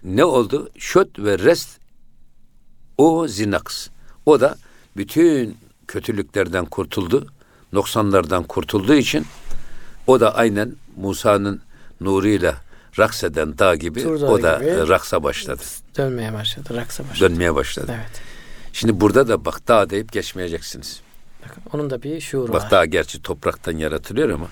[0.05, 0.71] Ne oldu?
[0.79, 1.79] Şöt ve rest
[2.99, 3.89] o zinaks.
[4.27, 4.57] O da
[4.97, 5.57] bütün
[5.89, 7.27] kötülüklerden kurtuldu.
[7.73, 9.27] Noksanlardan kurtulduğu için
[10.07, 11.61] o da aynen Musa'nın
[12.01, 12.57] nuruyla
[12.99, 15.63] raks eden dağ gibi Tur o da gibi raksa başladı.
[15.97, 17.31] Dönmeye başladı, raksa başladı.
[17.31, 17.93] Dönmeye başladı.
[17.95, 18.23] Evet.
[18.73, 21.01] Şimdi burada da bak dağ deyip geçmeyeceksiniz.
[21.45, 22.63] Bakın onun da bir şuuru bak, var.
[22.63, 24.49] Bak dağ gerçi topraktan yaratılıyor ama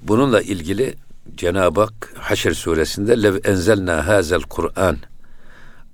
[0.00, 0.94] bununla ilgili
[1.34, 4.96] Cenab-ı Hak Haşr suresinde lev enzelna hazel Kur'an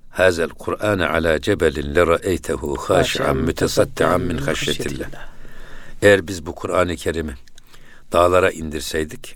[0.09, 5.07] hazel Kur'an ala cebelin le ra'eytehu haşi'an mütesaddian min haşyetillah.
[6.01, 7.33] Eğer biz bu Kur'an-ı Kerim'i
[8.11, 9.35] dağlara indirseydik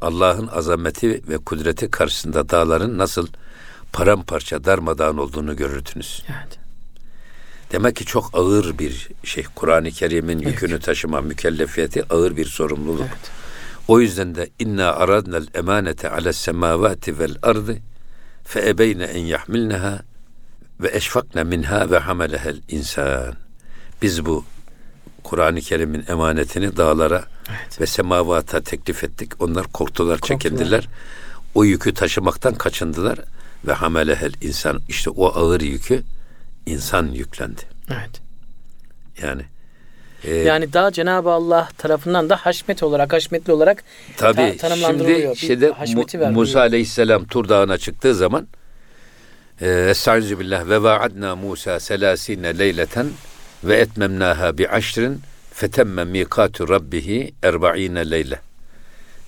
[0.00, 3.28] Allah'ın azameti ve kudreti karşısında dağların nasıl
[3.92, 6.24] paramparça darmadağın olduğunu görürdünüz.
[6.28, 6.59] Evet.
[7.72, 9.44] Demek ki çok ağır bir şey.
[9.54, 10.46] Kur'an-ı Kerim'in evet.
[10.46, 13.06] yükünü taşıma mükellefiyeti ağır bir sorumluluk.
[13.08, 13.30] Evet.
[13.88, 17.76] O yüzden de inna aradna'l emanete ala semavati vel ardı
[18.44, 20.02] fe ebeyne en yahmilneha
[20.80, 23.34] ve eşfakne minha ve hamelehel insan.
[24.02, 24.44] Biz bu
[25.24, 27.80] Kur'an-ı Kerim'in emanetini dağlara evet.
[27.80, 29.42] ve semavata teklif ettik.
[29.42, 30.88] Onlar korktular, korktular, çekindiler.
[31.54, 33.18] O yükü taşımaktan kaçındılar
[33.66, 36.02] ve hamelehel insan işte o ağır yükü
[36.70, 37.60] insan yüklendi.
[37.90, 38.10] Evet.
[39.22, 39.42] Yani
[40.24, 43.84] e, yani daha Cenab-ı Allah tarafından da haşmet olarak, haşmetli olarak
[44.16, 45.36] tabii, ta- tanımlandırılıyor.
[45.36, 45.74] Şimdi şeyde Mu-
[46.32, 48.48] Musa Aleyhisselam Tur Dağı'na çıktığı zaman
[49.60, 53.06] e, Estaizu billah ve vaadna Musa selasine leyleten
[53.64, 55.20] ve etmemnaha bi aşrin
[55.52, 58.40] fetemme mikatu rabbihi erba'ine leyle.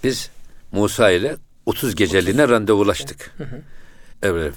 [0.04, 0.30] Biz
[0.72, 3.34] Musa ile 30 geceliğine randevulaştık.
[4.22, 4.54] Evet.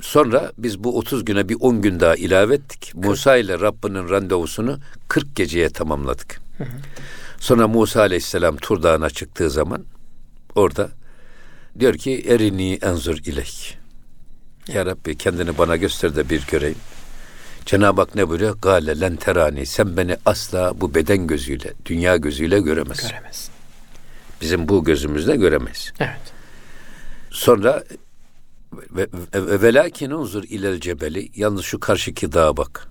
[0.00, 2.92] Sonra biz bu 30 güne bir 10 gün daha ilave ettik.
[2.94, 6.40] Musa ile Rabbinin randevusunu 40 geceye tamamladık.
[7.38, 9.84] Sonra Musa aleyhisselam Tur Dağı'na çıktığı zaman
[10.54, 10.88] orada
[11.78, 13.78] diyor ki erini enzur ilek.
[14.68, 16.78] Ya Rabbi kendini bana göster de bir göreyim.
[17.66, 18.58] Cenab-ı Hak ne buyuruyor?
[18.62, 19.66] Gale len terani.
[19.66, 23.08] Sen beni asla bu beden gözüyle, dünya gözüyle göremezsin.
[23.08, 23.52] Göremezsin.
[24.40, 25.92] Bizim bu gözümüzle göremeyiz.
[26.00, 26.32] Evet.
[27.30, 27.84] Sonra
[28.72, 31.28] ve, ve, ve lakin unzur ilel cebeli.
[31.36, 32.88] Yalnız şu karşıki dağa bak.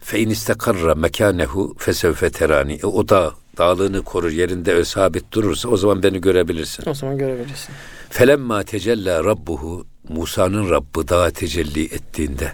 [0.00, 2.72] Fe in istakarra mekanehu fesevfe terani.
[2.72, 6.90] E, o dağ dağlığını korur yerinde ö sabit durursa o zaman beni görebilirsin.
[6.90, 7.74] O zaman görebilirsin.
[8.10, 12.52] Felemma tecella rabbuhu Musa'nın Rabbı dağa tecelli ettiğinde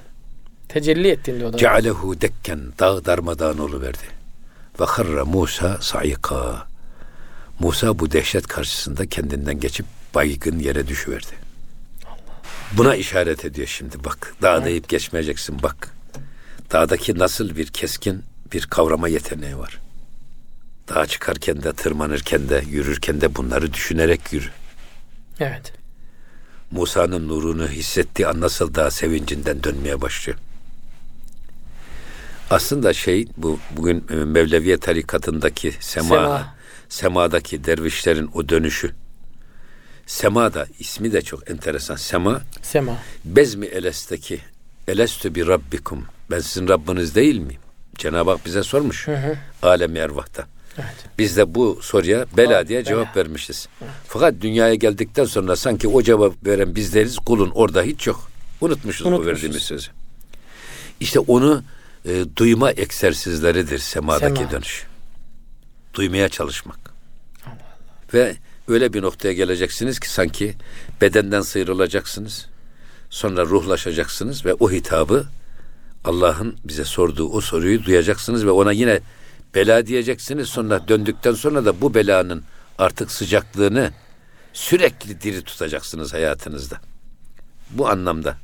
[0.68, 1.56] Tecelli ettiğinde o da.
[1.56, 4.22] cealehu dekken dağ darmadağın oluverdi.
[4.80, 6.66] Ve harra Musa sayika.
[7.60, 11.41] Musa bu dehşet karşısında kendinden geçip baygın yere düşüverdi.
[12.76, 14.34] Buna işaret ediyor şimdi bak.
[14.42, 15.88] Dağ deyip geçmeyeceksin bak.
[16.72, 19.78] Dağdaki nasıl bir keskin bir kavrama yeteneği var.
[20.88, 24.48] Dağa çıkarken de tırmanırken de yürürken de bunları düşünerek yürü.
[25.40, 25.72] Evet.
[26.70, 30.38] Musa'nın nurunu hissettiği an nasıl daha sevincinden dönmeye başlıyor.
[32.50, 36.54] Aslında şey bu bugün e, Mevleviye tarikatındaki sema, Sema.
[36.88, 38.94] semadaki dervişlerin o dönüşü.
[40.06, 41.96] Sema da ismi de çok enteresan.
[41.96, 42.96] Sema Sema.
[43.24, 44.40] bezmi elesteki
[44.88, 46.04] elestü bi rabbikum.
[46.30, 47.60] Ben sizin Rabbiniz değil miyim?
[47.98, 49.08] Cenab-ı Hak bize sormuş.
[49.08, 49.38] hı.
[49.62, 50.46] Alem ervahta.
[50.78, 50.94] Evet.
[51.18, 52.88] Biz de bu soruya bela Aa, diye bela.
[52.88, 53.68] cevap vermişiz.
[54.08, 58.30] Fakat dünyaya geldikten sonra sanki o cevap veren biz değiliz, kulun orada hiç yok.
[58.60, 59.32] Unutmuşuz, bu Unutmuşuz.
[59.34, 59.88] verdiğimiz sözü.
[61.00, 61.62] İşte onu
[62.04, 64.50] e, duyma egzersizleridir semadaki Sema.
[64.50, 64.86] dönüş.
[65.94, 66.78] Duymaya çalışmak.
[68.14, 68.36] Ve
[68.72, 70.54] öyle bir noktaya geleceksiniz ki sanki
[71.00, 72.46] bedenden sıyrılacaksınız.
[73.10, 75.26] Sonra ruhlaşacaksınız ve o hitabı
[76.04, 79.00] Allah'ın bize sorduğu o soruyu duyacaksınız ve ona yine
[79.54, 80.48] bela diyeceksiniz.
[80.48, 82.42] Sonra döndükten sonra da bu belanın
[82.78, 83.92] artık sıcaklığını
[84.52, 86.80] sürekli diri tutacaksınız hayatınızda.
[87.70, 88.36] Bu anlamda.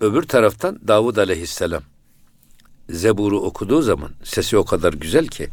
[0.00, 1.82] Öbür taraftan Davud aleyhisselam
[2.90, 5.48] Zebur'u okuduğu zaman sesi o kadar güzel ki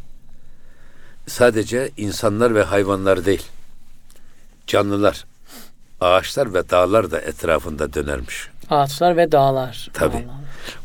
[1.26, 3.42] sadece insanlar ve hayvanlar değil
[4.66, 5.24] canlılar,
[6.00, 8.48] ağaçlar ve dağlar da etrafında dönermiş.
[8.70, 9.90] Ağaçlar ve dağlar.
[10.00, 10.22] Allah.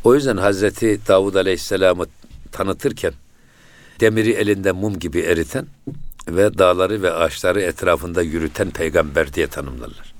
[0.04, 2.06] O yüzden Hazreti Davud Aleyhisselam'ı
[2.52, 3.12] tanıtırken
[4.00, 5.66] demiri elinde mum gibi eriten
[6.28, 10.14] ve dağları ve ağaçları etrafında yürüten peygamber diye tanımlarlar.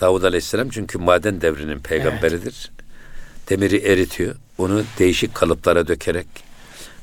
[0.00, 2.70] Davud Aleyhisselam çünkü maden devrinin peygamberidir.
[3.50, 4.34] Demiri eritiyor.
[4.58, 6.26] Onu değişik kalıplara dökerek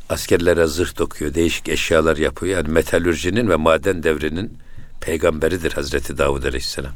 [0.10, 1.34] askerlere zırh dokuyor.
[1.34, 2.58] Değişik eşyalar yapıyor.
[2.58, 4.58] Yani metalürjinin ve maden devrinin
[5.02, 6.94] peygamberidir Hazreti Davud Aleyhisselam.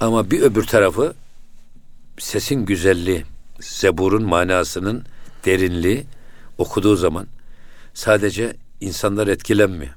[0.00, 1.14] Ama bir öbür tarafı
[2.18, 3.24] sesin güzelliği,
[3.60, 5.04] zeburun manasının
[5.44, 6.04] derinliği
[6.58, 7.26] okuduğu zaman
[7.94, 9.94] sadece insanlar etkilenmiyor.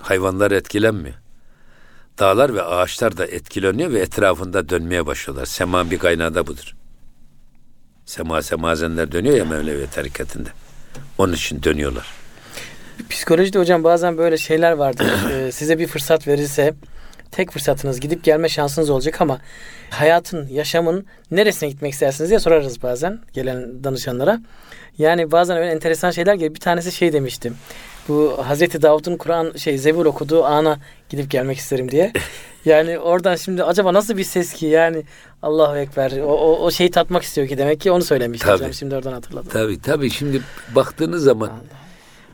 [0.00, 1.14] Hayvanlar etkilenmiyor.
[2.18, 5.46] Dağlar ve ağaçlar da etkileniyor ve etrafında dönmeye başlıyorlar.
[5.46, 6.74] Sema bir kaynağı da budur.
[8.06, 10.48] Sema semazenler dönüyor ya Mevlevi tarikatında.
[11.18, 12.06] Onun için dönüyorlar.
[13.10, 15.06] Psikolojide hocam bazen böyle şeyler vardır.
[15.32, 16.74] Ee, size bir fırsat verilse
[17.30, 19.40] tek fırsatınız gidip gelme şansınız olacak ama
[19.90, 24.40] hayatın, yaşamın neresine gitmek istersiniz diye sorarız bazen gelen danışanlara.
[24.98, 26.54] Yani bazen öyle enteresan şeyler geliyor.
[26.54, 27.56] Bir tanesi şey demiştim.
[28.08, 32.12] Bu Hazreti Davud'un Kur'an şey Zebur okuduğu ana gidip gelmek isterim diye.
[32.64, 35.02] Yani oradan şimdi acaba nasıl bir ses ki yani
[35.42, 38.52] Allahu Ekber o, o, o şeyi tatmak istiyor ki demek ki onu söylemiş Tabii.
[38.52, 39.48] hocam şimdi oradan hatırladım.
[39.52, 40.42] Tabii tabii şimdi
[40.74, 41.50] baktığınız zaman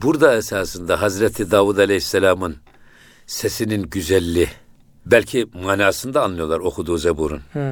[0.02, 2.56] burada esasında Hazreti Davud Aleyhisselam'ın
[3.26, 4.48] sesinin güzelliği
[5.06, 7.42] belki manasını da anlıyorlar okuduğu Zebur'un.
[7.52, 7.62] Hmm.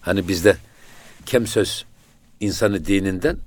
[0.00, 0.56] Hani bizde
[1.26, 1.84] kem söz
[2.40, 3.38] insanı dininden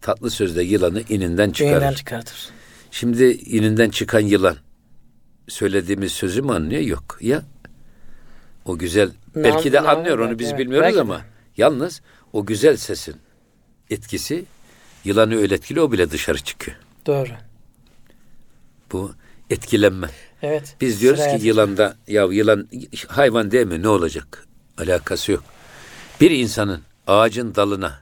[0.00, 1.80] tatlı sözde yılanı ininden çıkarır.
[1.80, 2.48] Beyinden çıkartır.
[2.90, 4.56] Şimdi ininden çıkan yılan
[5.48, 6.82] söylediğimiz sözü mü anlıyor?
[6.82, 7.18] Yok.
[7.20, 7.42] Ya
[8.64, 11.20] o güzel Ne belki de anlıyor onu biz Evet, bilmiyoruz belki ama
[11.56, 12.02] yalnız
[12.32, 13.16] o güzel sesin
[13.90, 14.44] etkisi
[15.04, 16.76] yılanı öyle etkili o bile dışarı çıkıyor.
[17.06, 17.30] Doğru.
[18.92, 19.12] Bu
[19.50, 20.08] etkilenme.
[20.42, 20.76] Evet.
[20.80, 22.68] Biz diyoruz ki yılanda ya yılan
[23.08, 24.46] hayvan değil mi ne olacak?
[24.78, 25.44] Alakası yok.
[26.20, 28.00] Bir insanın ağacın dalına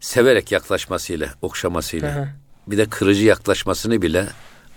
[0.00, 2.28] severek yaklaşmasıyla, okşamasıyla Hı hı.
[2.66, 4.26] bir de kırıcı yaklaşmasını bile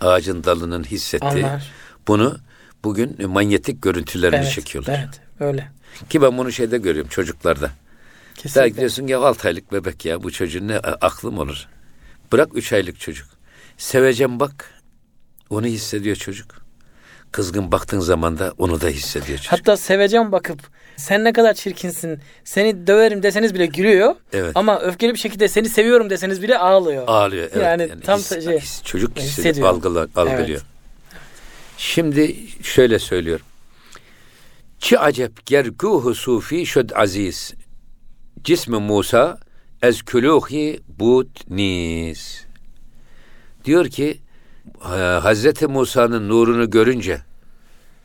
[0.00, 1.70] ağacın dalının hissettiği Anlar.
[2.08, 2.38] bunu
[2.84, 4.98] bugün manyetik görüntülerini Evet, çekiyorlar.
[4.98, 5.68] Evet, öyle.
[6.10, 7.62] Ki ben bunu şeyde görüyorum çocuklarda.
[7.66, 8.68] Daha Kesinlikle.
[8.68, 11.66] gidiyorsun ya 6 aylık bebek ya bu çocuğun ne aklım olur.
[12.32, 13.26] Bırak 3 aylık çocuk.
[13.78, 14.70] Seveceğim bak.
[15.50, 16.54] Onu hissediyor çocuk.
[17.32, 19.52] Kızgın baktığın zaman da onu da hissediyor çocuk.
[19.52, 20.60] Hatta seveceğim bakıp
[20.96, 24.14] sen ne kadar çirkinsin seni döverim deseniz bile gülüyor.
[24.32, 24.52] Evet.
[24.54, 27.04] Ama öfkeli bir şekilde seni seviyorum deseniz bile ağlıyor.
[27.08, 27.48] Ağlıyor.
[27.52, 27.64] Evet.
[27.64, 29.68] Yani tam his- şey- his- çocuk hissediyor, hissediyor.
[29.68, 30.48] algıla- algılıyor.
[30.48, 30.62] Evet.
[31.78, 33.40] Şimdi şöyle söylüyor.
[34.78, 37.54] Çi acep gerguhu sufi şöd aziz.
[38.44, 39.38] Cismi Musa
[39.82, 42.40] ez küluhi bud nis.
[43.68, 44.20] Diyor ki
[44.84, 47.20] e, Hazreti Musa'nın nurunu görünce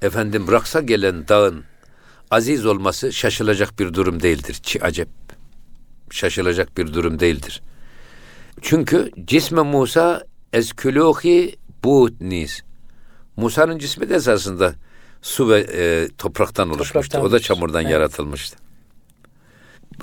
[0.02, 1.64] efendim raksa gelen dağın
[2.32, 4.60] aziz olması şaşılacak bir durum değildir.
[4.64, 5.10] Çi acep.
[6.12, 7.62] Şaşılacak bir durum değildir.
[8.62, 10.24] Çünkü cisme Musa
[10.54, 12.62] ezkülûhi budnis.
[13.38, 14.74] Musa'nın cismi de esasında
[15.22, 16.94] su ve e, topraktan oluşmuştu.
[16.94, 17.92] Topraktan o da çamurdan Evet.
[17.92, 18.58] yaratılmıştı.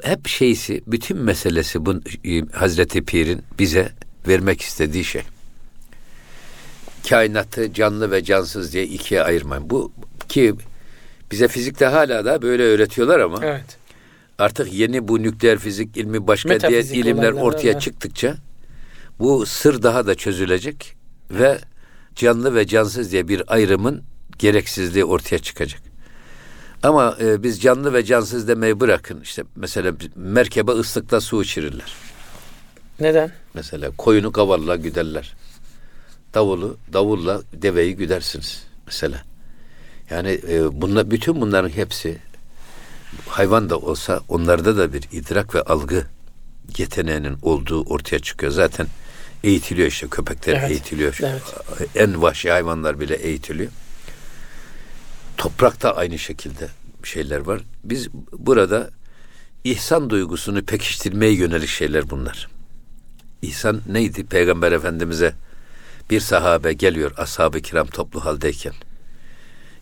[0.02, 3.92] Hep şeysi, bütün meselesi bu e, Hazreti Pir'in bize
[4.28, 5.22] vermek istediği şey.
[7.08, 9.70] Kainatı canlı ve cansız diye ikiye ayırmayın.
[9.70, 9.92] Bu
[10.28, 10.54] ki
[11.30, 13.78] bize fizikte hala da böyle öğretiyorlar ama Evet.
[14.38, 17.80] artık yeni bu nükleer fizik ilmi başka Metafizik ilimler ortaya evet.
[17.80, 18.36] çıktıkça
[19.18, 20.96] bu sır daha da çözülecek
[21.30, 21.58] ve
[22.14, 24.02] canlı ve cansız diye bir ayrımın
[24.38, 25.80] gereksizliği ortaya çıkacak.
[26.82, 29.20] Ama e, biz canlı ve cansız demeyi bırakın.
[29.20, 31.94] İşte mesela merkebe ıslıkla su içirirler.
[33.00, 33.32] Neden?
[33.54, 35.34] Mesela koyunu kavalla güderler.
[36.34, 39.22] Davulu davulla deveyi güdersiniz mesela.
[40.10, 42.18] Yani e, bunlar bütün bunların hepsi
[43.28, 46.04] hayvan da olsa onlarda da bir idrak ve algı
[46.78, 48.52] yeteneğinin olduğu ortaya çıkıyor.
[48.52, 48.86] Zaten
[49.44, 51.18] eğitiliyor işte köpekler Evet, eğitiliyor.
[51.22, 51.42] evet.
[51.96, 53.70] En vahşi hayvanlar bile eğitiliyor.
[55.36, 56.68] Toprakta aynı şekilde
[57.04, 57.60] şeyler var.
[57.84, 58.90] Biz burada
[59.64, 62.48] ihsan duygusunu pekiştirmeye yönelik şeyler bunlar.
[63.42, 64.24] İhsan neydi?
[64.26, 65.32] Peygamber Efendimiz'e
[66.10, 68.72] bir sahabe geliyor ashab-ı kiram toplu haldeyken.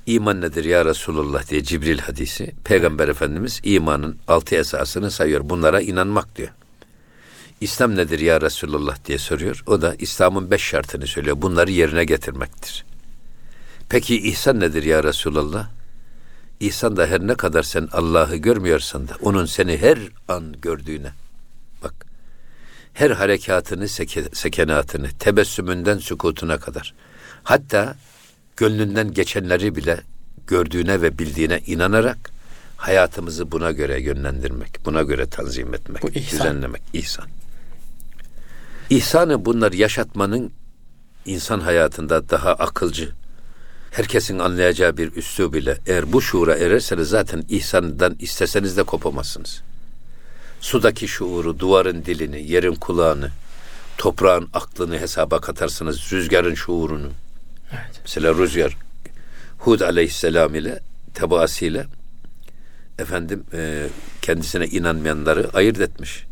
[0.07, 2.55] İman nedir ya Resulullah diye Cibril hadisi.
[2.65, 5.41] Peygamber Efendimiz imanın altı esasını sayıyor.
[5.45, 6.49] Bunlara inanmak diyor.
[7.61, 9.63] İslam nedir ya Resulullah diye soruyor.
[9.67, 11.43] O da İslam'ın beş şartını söylüyor.
[11.43, 12.85] Bunları yerine getirmektir.
[13.89, 15.69] Peki ihsan nedir ya Resulullah?
[16.61, 21.13] İhsan da her ne kadar sen Allah'ı görmüyorsan da onun seni her an gördüğüne.
[22.99, 26.95] Her harekatını, seke, sekenatını, tebessümünden sükutuna kadar.
[27.43, 27.97] Hatta
[28.57, 30.01] gönlünden geçenleri bile
[30.47, 32.31] gördüğüne ve bildiğine inanarak
[32.77, 36.39] hayatımızı buna göre yönlendirmek, buna göre tanzim etmek, Bu ihsan.
[36.41, 37.27] düzenlemek, ihsan.
[38.91, 40.53] İhsanı bunlar yaşatmanın
[41.27, 43.13] insan hayatında daha akılcı,
[43.91, 49.63] herkesin anlayacağı bir üslub ile eğer bu şuura ererseniz zaten ihsandan isteseniz de kopamazsınız.
[50.61, 53.31] Sudaki şuuru, duvarın dilini, yerin kulağını,
[53.99, 57.09] toprağın aklını hesaba katarsınız, rüzgarın şuurunu.
[57.73, 58.01] Evet.
[58.03, 58.77] Mesela rüzgar
[59.59, 60.81] Hud aleyhisselam ile
[61.15, 61.87] tebaasıyla
[62.99, 63.89] efendim e,
[64.23, 66.25] kendisine inanmayanları ayırt etmiş.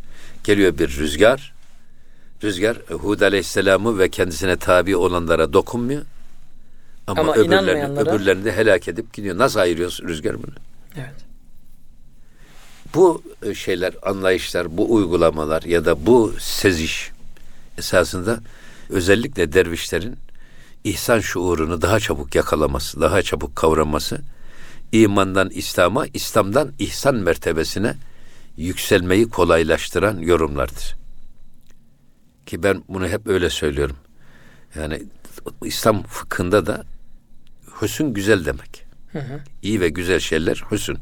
[0.45, 1.55] Geliyor bir rüzgar.
[2.43, 6.03] Rüzgar e, Hud aleyhisselamı ve kendisine tabi olanlara dokunmuyor.
[7.07, 9.39] Ama, Ama öbürlerini, öbürlerini de helak edip gidiyor.
[9.39, 10.55] Nasıl ayırıyorsun rüzgar bunu?
[10.97, 11.26] Evet.
[12.95, 17.11] Bu e, şeyler, anlayışlar, bu uygulamalar ya da bu seziş
[17.79, 18.41] esasında
[18.91, 20.17] özellikle dervişlerin
[20.85, 24.21] ihsan şuurunu daha çabuk yakalaması, daha çabuk kavraması,
[24.93, 27.95] imandan İslam'a, İslam'dan ihsan mertebesine
[28.57, 30.97] yükselmeyi kolaylaştıran yorumlardır.
[32.47, 33.97] Ki ben bunu hep öyle söylüyorum.
[34.75, 35.03] Yani
[35.65, 36.85] İslam fıkhında da
[37.83, 38.87] hüsn güzel demek.
[39.13, 39.41] Hı hı.
[39.63, 40.93] İyi ve güzel şeyler hüsn.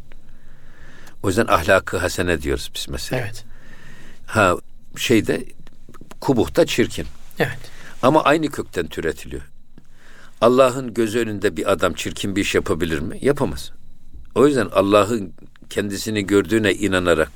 [1.24, 3.22] O yüzden ahlakı hasene diyoruz biz mesela.
[3.22, 3.44] Evet.
[4.26, 4.56] Ha
[4.96, 5.44] şeyde
[6.20, 7.06] kubuhta çirkin.
[7.38, 7.58] Evet.
[8.02, 9.42] Ama aynı kökten türetiliyor.
[10.40, 13.18] Allah'ın gözü önünde bir adam çirkin bir iş yapabilir mi?
[13.22, 13.72] Yapamaz.
[14.34, 15.32] O yüzden Allah'ın
[15.70, 17.32] kendisini gördüğüne inanarak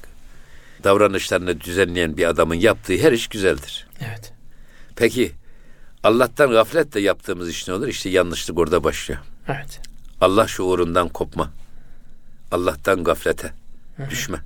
[0.85, 3.87] davranışlarını düzenleyen bir adamın yaptığı her iş güzeldir.
[4.01, 4.33] Evet.
[4.97, 5.33] Peki
[6.03, 7.89] Allah'tan gafletle yaptığımız iş ne olur?
[7.89, 9.21] İşte yanlışlık orada başlıyor.
[9.49, 9.81] Evet.
[10.21, 11.51] Allah şuurundan kopma.
[12.53, 13.53] Allah'tan gaflete
[14.11, 14.39] düşme.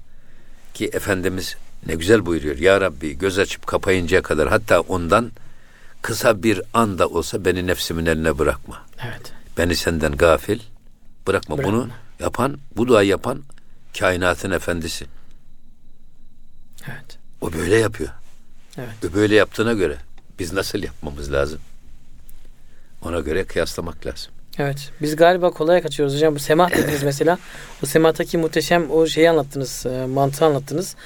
[0.75, 2.59] Ki Efendimiz ne güzel buyuruyor.
[2.59, 5.33] Ya Rabbi göz açıp kapayıncaya kadar hatta ondan
[6.03, 8.87] kısa bir anda olsa beni nefsimin eline bırakma.
[9.07, 9.33] Evet.
[9.59, 10.61] Beni senden gafil
[11.27, 11.59] bırakma.
[11.59, 11.73] Bırakma.
[11.73, 11.89] Bunu
[12.21, 13.43] yapan, bu duayı yapan
[13.99, 15.07] kainatın efendisi.
[16.87, 17.19] Evet.
[17.41, 18.11] O böyle yapıyor.
[18.79, 18.95] Evet.
[19.11, 19.97] O böyle yaptığına göre
[20.39, 21.61] biz nasıl yapmamız lazım?
[23.03, 24.33] Ona göre kıyaslamak lazım.
[24.59, 24.91] Evet.
[25.03, 26.35] Biz galiba kolaya kaçıyoruz hocam.
[26.35, 27.39] Bu semah dediniz mesela.
[27.83, 29.87] O semahtaki muhteşem o şeyi anlattınız.
[29.87, 30.97] e, mantığı anlattınız.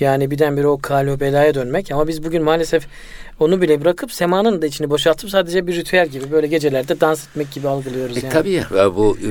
[0.00, 1.92] Yani birdenbire o kalo belaya dönmek.
[1.92, 2.86] Ama biz bugün maalesef
[3.40, 7.52] Onu bile bırakıp semanın da içini boşaltıp sadece bir ritüel gibi böyle gecelerde dans etmek
[7.52, 8.32] gibi algılıyoruz E, yani.
[8.32, 9.28] tabii ya Ya bu e,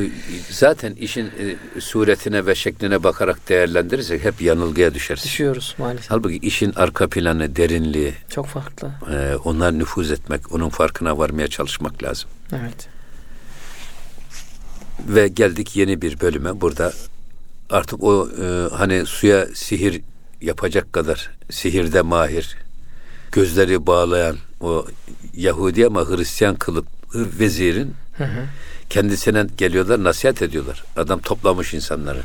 [0.49, 5.23] zaten işin e, suretine ve şekline bakarak değerlendirirsek hep yanılgıya düşeriz.
[5.23, 6.11] Düşüyoruz maalesef.
[6.11, 8.91] Halbuki işin arka planı, derinliği, Çok farklı.
[9.13, 12.29] e, onlar nüfuz etmek, onun farkına varmaya çalışmak lazım.
[12.53, 12.87] Evet.
[15.07, 16.61] Ve geldik yeni bir bölüme.
[16.61, 16.93] Burada
[17.69, 20.01] artık o e, hani suya sihir
[20.41, 22.57] yapacak kadar sihirde mahir,
[23.31, 24.85] gözleri bağlayan o
[25.33, 26.85] Yahudi ama Hristiyan kılıp
[27.15, 28.45] vezirin Hı hı.
[28.89, 30.83] kendisine geliyorlar, nasihat ediyorlar.
[30.97, 32.21] Adam toplamış insanları.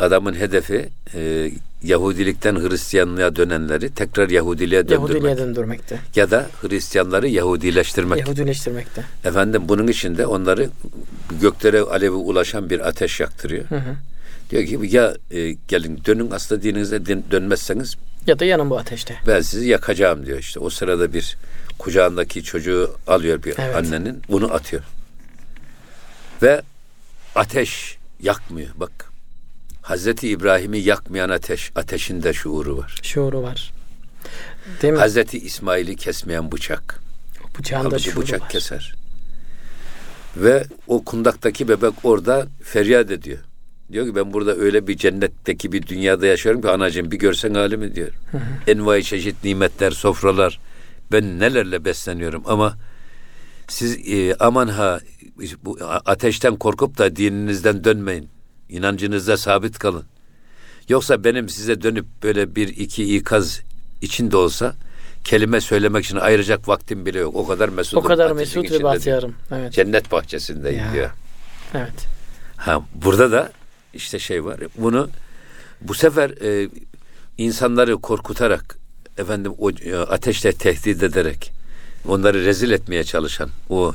[0.00, 1.50] Adamın hedefi e,
[1.82, 5.10] Yahudilikten Hristiyanlığa dönenleri tekrar Yahudiliğe döndürmek.
[5.10, 5.98] Yahudiliğe döndürmekte.
[6.16, 8.18] Ya da Hristiyanları Yahudileştirmek.
[8.20, 9.04] Yahudileştirmekte.
[9.24, 10.70] Efendim bunun için de onları
[11.40, 13.64] göklere alevi ulaşan bir ateş yaktırıyor.
[13.64, 13.94] Hı hı.
[14.50, 17.96] Diyor ki ya e, gelin dönün asla dininize din- dönmezseniz
[18.26, 19.16] Ya da yanın bu ateşte.
[19.26, 20.60] ben sizi yakacağım diyor işte.
[20.60, 21.36] O sırada bir
[21.78, 23.76] kucağındaki çocuğu alıyor bir Evet.
[23.76, 24.82] annenin bunu atıyor.
[26.42, 26.62] Ve
[27.34, 29.09] ateş yakmıyor bak.
[29.82, 32.98] Hazreti İbrahim'i yakmayan ateş, ateşin de şuuru var.
[33.02, 33.72] Şuuru var.
[34.82, 34.98] Değil mi?
[34.98, 37.00] Hazreti İsmail'i kesmeyen bıçak.
[37.58, 38.48] Bıçağın da Halbuki şuuru bıçak var.
[38.48, 38.94] keser.
[40.36, 43.38] Ve o kundaktaki bebek orada feryat ediyor.
[43.92, 47.94] Diyor ki ben burada öyle bir cennetteki bir dünyada yaşıyorum ki anacığım bir görsen halimi
[47.94, 48.08] diyor.
[48.66, 50.60] Envai çeşit nimetler, sofralar.
[51.12, 52.76] Ben nelerle besleniyorum ama
[53.68, 55.00] siz e, aman ha
[55.64, 58.28] bu ateşten korkup da dininizden dönmeyin.
[58.70, 60.04] İnancınızda sabit kalın.
[60.88, 63.60] Yoksa benim size dönüp böyle bir iki ikaz
[64.02, 64.74] içinde olsa
[65.24, 67.36] kelime söylemek için ayıracak vaktim bile yok.
[67.36, 67.98] O kadar mesut.
[67.98, 69.34] O kadar mesut ve bahtiyarım.
[69.52, 69.72] Evet.
[69.72, 70.92] Cennet bahçesindeyim Ya.
[70.92, 71.10] diyor.
[71.74, 72.06] Evet.
[72.56, 73.52] Ha burada da
[73.94, 74.60] işte şey var.
[74.78, 75.08] Bunu
[75.80, 76.68] bu sefer e,
[77.38, 78.78] insanları korkutarak
[79.18, 81.52] efendim o e, ateşle tehdit ederek
[82.08, 83.94] onları rezil etmeye çalışan o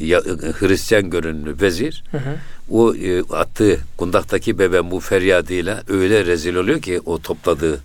[0.00, 0.20] ya,
[0.58, 2.34] Hristiyan görünümlü vezir Hı hı.
[2.70, 7.80] o e, attığı kundaktaki bebeğin bu feryadıyla öyle rezil oluyor ki o topladığı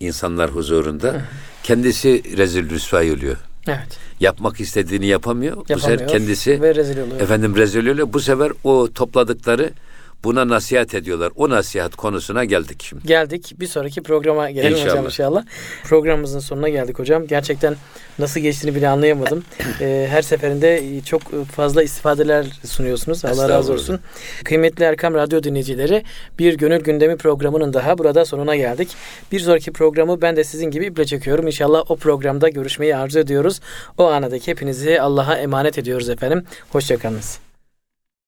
[0.00, 1.22] insanlar huzurunda
[1.62, 3.36] kendisi rezil rüsvay oluyor.
[3.66, 3.98] Evet.
[4.20, 5.56] Yapmak istediğini yapamıyor.
[5.56, 7.20] Bu sefer Yapamıyor kendisi ve rezil oluyor.
[7.20, 8.12] efendim rezil oluyor.
[8.12, 9.70] Bu sefer o topladıkları
[10.24, 11.32] buna nasihat ediyorlar.
[11.36, 13.06] O nasihat konusuna geldik şimdi.
[13.06, 13.54] Geldik.
[13.60, 15.04] Bir sonraki programa gelelim hocam İnşallah.
[15.04, 15.44] inşallah.
[15.84, 17.26] Programımızın sonuna geldik hocam.
[17.26, 17.76] Gerçekten
[18.18, 19.44] nasıl geçtiğini bile anlayamadım.
[19.80, 23.24] Ee, her seferinde çok fazla istifadeler sunuyorsunuz.
[23.24, 24.00] Allah razı olsun.
[24.44, 26.04] Kıymetli Erkam Radyo dinleyicileri
[26.38, 28.88] bir Gönül Gündemi programının daha burada sonuna geldik.
[29.32, 31.46] Bir sonraki programı ben de sizin gibi iple çekiyorum.
[31.46, 33.60] İnşallah o programda görüşmeyi arzu ediyoruz.
[33.98, 36.44] O anadaki hepinizi Allah'a emanet ediyoruz efendim.
[36.70, 37.49] Hoşçakalınız.